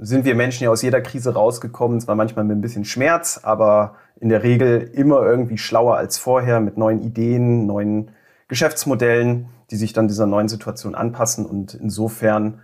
sind 0.00 0.24
wir 0.24 0.34
Menschen 0.34 0.64
ja 0.64 0.70
aus 0.70 0.80
jeder 0.80 1.02
Krise 1.02 1.34
rausgekommen, 1.34 2.00
zwar 2.00 2.14
manchmal 2.14 2.46
mit 2.46 2.56
ein 2.56 2.62
bisschen 2.62 2.86
Schmerz, 2.86 3.38
aber 3.42 3.96
in 4.18 4.30
der 4.30 4.42
Regel 4.42 4.90
immer 4.94 5.20
irgendwie 5.20 5.58
schlauer 5.58 5.98
als 5.98 6.16
vorher 6.16 6.60
mit 6.60 6.78
neuen 6.78 7.02
Ideen, 7.02 7.66
neuen 7.66 8.10
Geschäftsmodellen, 8.48 9.48
die 9.70 9.76
sich 9.76 9.92
dann 9.92 10.08
dieser 10.08 10.26
neuen 10.26 10.48
Situation 10.48 10.94
anpassen. 10.94 11.46
Und 11.46 11.74
insofern 11.74 12.60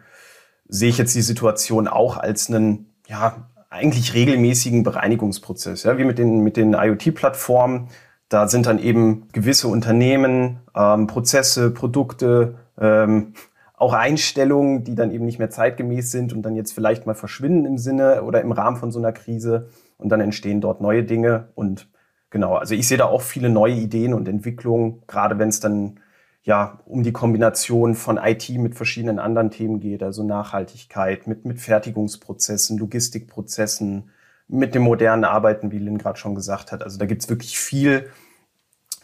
sehe 0.68 0.88
ich 0.88 0.98
jetzt 0.98 1.14
die 1.14 1.22
Situation 1.22 1.88
auch 1.88 2.16
als 2.16 2.48
einen, 2.48 2.92
ja, 3.06 3.48
eigentlich 3.70 4.14
regelmäßigen 4.14 4.82
Bereinigungsprozess, 4.82 5.84
ja, 5.84 5.96
wie 5.96 6.04
mit 6.04 6.18
den, 6.18 6.40
mit 6.40 6.56
den 6.56 6.74
IoT-Plattformen. 6.74 7.88
Da 8.28 8.48
sind 8.48 8.66
dann 8.66 8.78
eben 8.78 9.28
gewisse 9.32 9.68
Unternehmen, 9.68 10.60
ähm, 10.74 11.06
Prozesse, 11.06 11.70
Produkte, 11.70 12.56
ähm, 12.78 13.34
auch 13.76 13.94
Einstellungen, 13.94 14.84
die 14.84 14.94
dann 14.94 15.10
eben 15.10 15.24
nicht 15.24 15.38
mehr 15.38 15.50
zeitgemäß 15.50 16.10
sind 16.10 16.32
und 16.32 16.42
dann 16.42 16.54
jetzt 16.54 16.72
vielleicht 16.72 17.04
mal 17.04 17.14
verschwinden 17.14 17.64
im 17.64 17.78
Sinne 17.78 18.22
oder 18.22 18.40
im 18.40 18.52
Rahmen 18.52 18.76
von 18.76 18.92
so 18.92 18.98
einer 18.98 19.12
Krise 19.12 19.68
und 19.98 20.10
dann 20.10 20.20
entstehen 20.20 20.60
dort 20.60 20.80
neue 20.80 21.02
Dinge 21.02 21.48
und 21.54 21.88
genau, 22.32 22.56
also 22.56 22.74
ich 22.74 22.88
sehe 22.88 22.98
da 22.98 23.04
auch 23.04 23.22
viele 23.22 23.48
neue 23.48 23.74
Ideen 23.74 24.14
und 24.14 24.26
Entwicklungen, 24.26 25.02
gerade 25.06 25.38
wenn 25.38 25.50
es 25.50 25.60
dann 25.60 26.00
ja 26.42 26.80
um 26.86 27.04
die 27.04 27.12
Kombination 27.12 27.94
von 27.94 28.16
IT 28.16 28.48
mit 28.48 28.74
verschiedenen 28.74 29.20
anderen 29.20 29.52
Themen 29.52 29.78
geht, 29.78 30.02
also 30.02 30.24
Nachhaltigkeit, 30.24 31.28
mit, 31.28 31.44
mit 31.44 31.60
Fertigungsprozessen, 31.60 32.78
Logistikprozessen, 32.78 34.10
mit 34.48 34.74
dem 34.74 34.82
modernen 34.82 35.24
Arbeiten, 35.24 35.70
wie 35.70 35.78
Lynn 35.78 35.98
gerade 35.98 36.18
schon 36.18 36.34
gesagt 36.34 36.72
hat. 36.72 36.82
Also 36.82 36.98
da 36.98 37.06
gibt's 37.06 37.28
wirklich 37.28 37.58
viel 37.58 38.10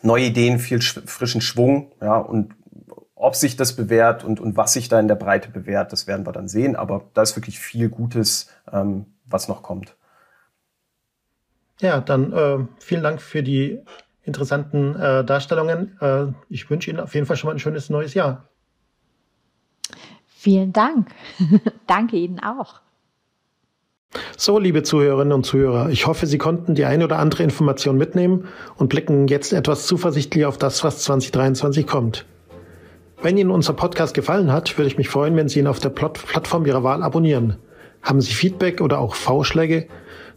neue 0.03 0.25
Ideen, 0.25 0.59
viel 0.59 0.81
frischen 0.81 1.41
Schwung, 1.41 1.93
ja, 2.01 2.17
und 2.17 2.55
ob 3.15 3.35
sich 3.35 3.57
das 3.57 3.75
bewährt 3.75 4.25
und, 4.25 4.41
und 4.41 4.57
was 4.57 4.73
sich 4.73 4.89
da 4.89 4.99
in 5.01 5.09
der 5.09 5.17
Breite 5.17 5.51
bewährt, 5.51 5.93
das 5.93 6.07
werden 6.07 6.25
wir 6.25 6.33
dann 6.33 6.49
sehen. 6.49 6.77
Aber 6.77 7.11
da 7.15 7.23
ist 7.23 7.37
wirklich 7.37 7.59
viel 7.59 7.89
Gutes, 7.89 8.49
ähm, 8.73 9.07
was 9.27 9.49
noch 9.49 9.63
kommt. 9.63 9.97
Ja, 11.81 12.01
dann 12.01 12.33
äh, 12.33 12.59
vielen 12.79 13.03
Dank 13.03 13.21
für 13.21 13.43
die 13.43 13.81
interessanten 14.23 14.97
äh, 14.97 15.25
Darstellungen. 15.25 15.97
Äh, 16.01 16.27
ich 16.49 16.69
wünsche 16.71 16.91
Ihnen 16.91 17.01
auf 17.01 17.15
jeden 17.15 17.27
Fall 17.27 17.37
schon 17.37 17.49
mal 17.49 17.55
ein 17.55 17.61
schönes 17.61 17.91
neues 17.91 18.15
Jahr. 18.15 18.49
Vielen 20.27 20.73
Dank. 20.73 21.09
Danke 21.87 22.17
Ihnen 22.17 22.41
auch. 22.41 22.81
So, 24.37 24.59
liebe 24.59 24.83
Zuhörerinnen 24.83 25.33
und 25.33 25.45
Zuhörer, 25.45 25.91
ich 25.91 26.07
hoffe, 26.07 26.27
Sie 26.27 26.39
konnten 26.39 26.75
die 26.75 26.85
eine 26.85 27.05
oder 27.05 27.19
andere 27.19 27.43
Information 27.43 27.99
mitnehmen 27.99 28.49
und 28.77 28.89
blicken 28.89 29.29
jetzt 29.29 29.53
etwas 29.53 29.87
zuversichtlich 29.87 30.47
auf 30.47 30.57
das, 30.57 30.83
was 30.83 31.03
2023 31.03 31.87
kommt. 31.87 32.25
Wenn 33.21 33.37
Ihnen 33.37 33.51
unser 33.51 33.73
Podcast 33.73 34.15
gefallen 34.15 34.53
hat, 34.53 34.79
würde 34.79 34.87
ich 34.87 34.97
mich 34.97 35.09
freuen, 35.09 35.37
wenn 35.37 35.49
Sie 35.49 35.59
ihn 35.59 35.67
auf 35.67 35.81
der 35.81 35.91
Plattform 35.91 36.65
Ihrer 36.67 36.85
Wahl 36.85 37.03
abonnieren. 37.03 37.57
Haben 38.01 38.21
Sie 38.21 38.33
Feedback 38.33 38.81
oder 38.81 39.01
auch 39.01 39.15
Vorschläge, 39.15 39.89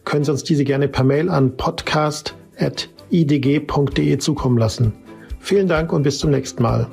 können 0.04 0.24
Sie 0.24 0.30
uns 0.30 0.44
diese 0.44 0.64
gerne 0.64 0.88
per 0.88 1.04
Mail 1.04 1.28
an 1.28 1.54
podcast.idg.de 1.56 4.18
zukommen 4.18 4.58
lassen. 4.58 4.92
Vielen 5.40 5.68
Dank 5.68 5.92
und 5.92 6.02
bis 6.02 6.18
zum 6.18 6.30
nächsten 6.30 6.62
Mal. 6.62 6.88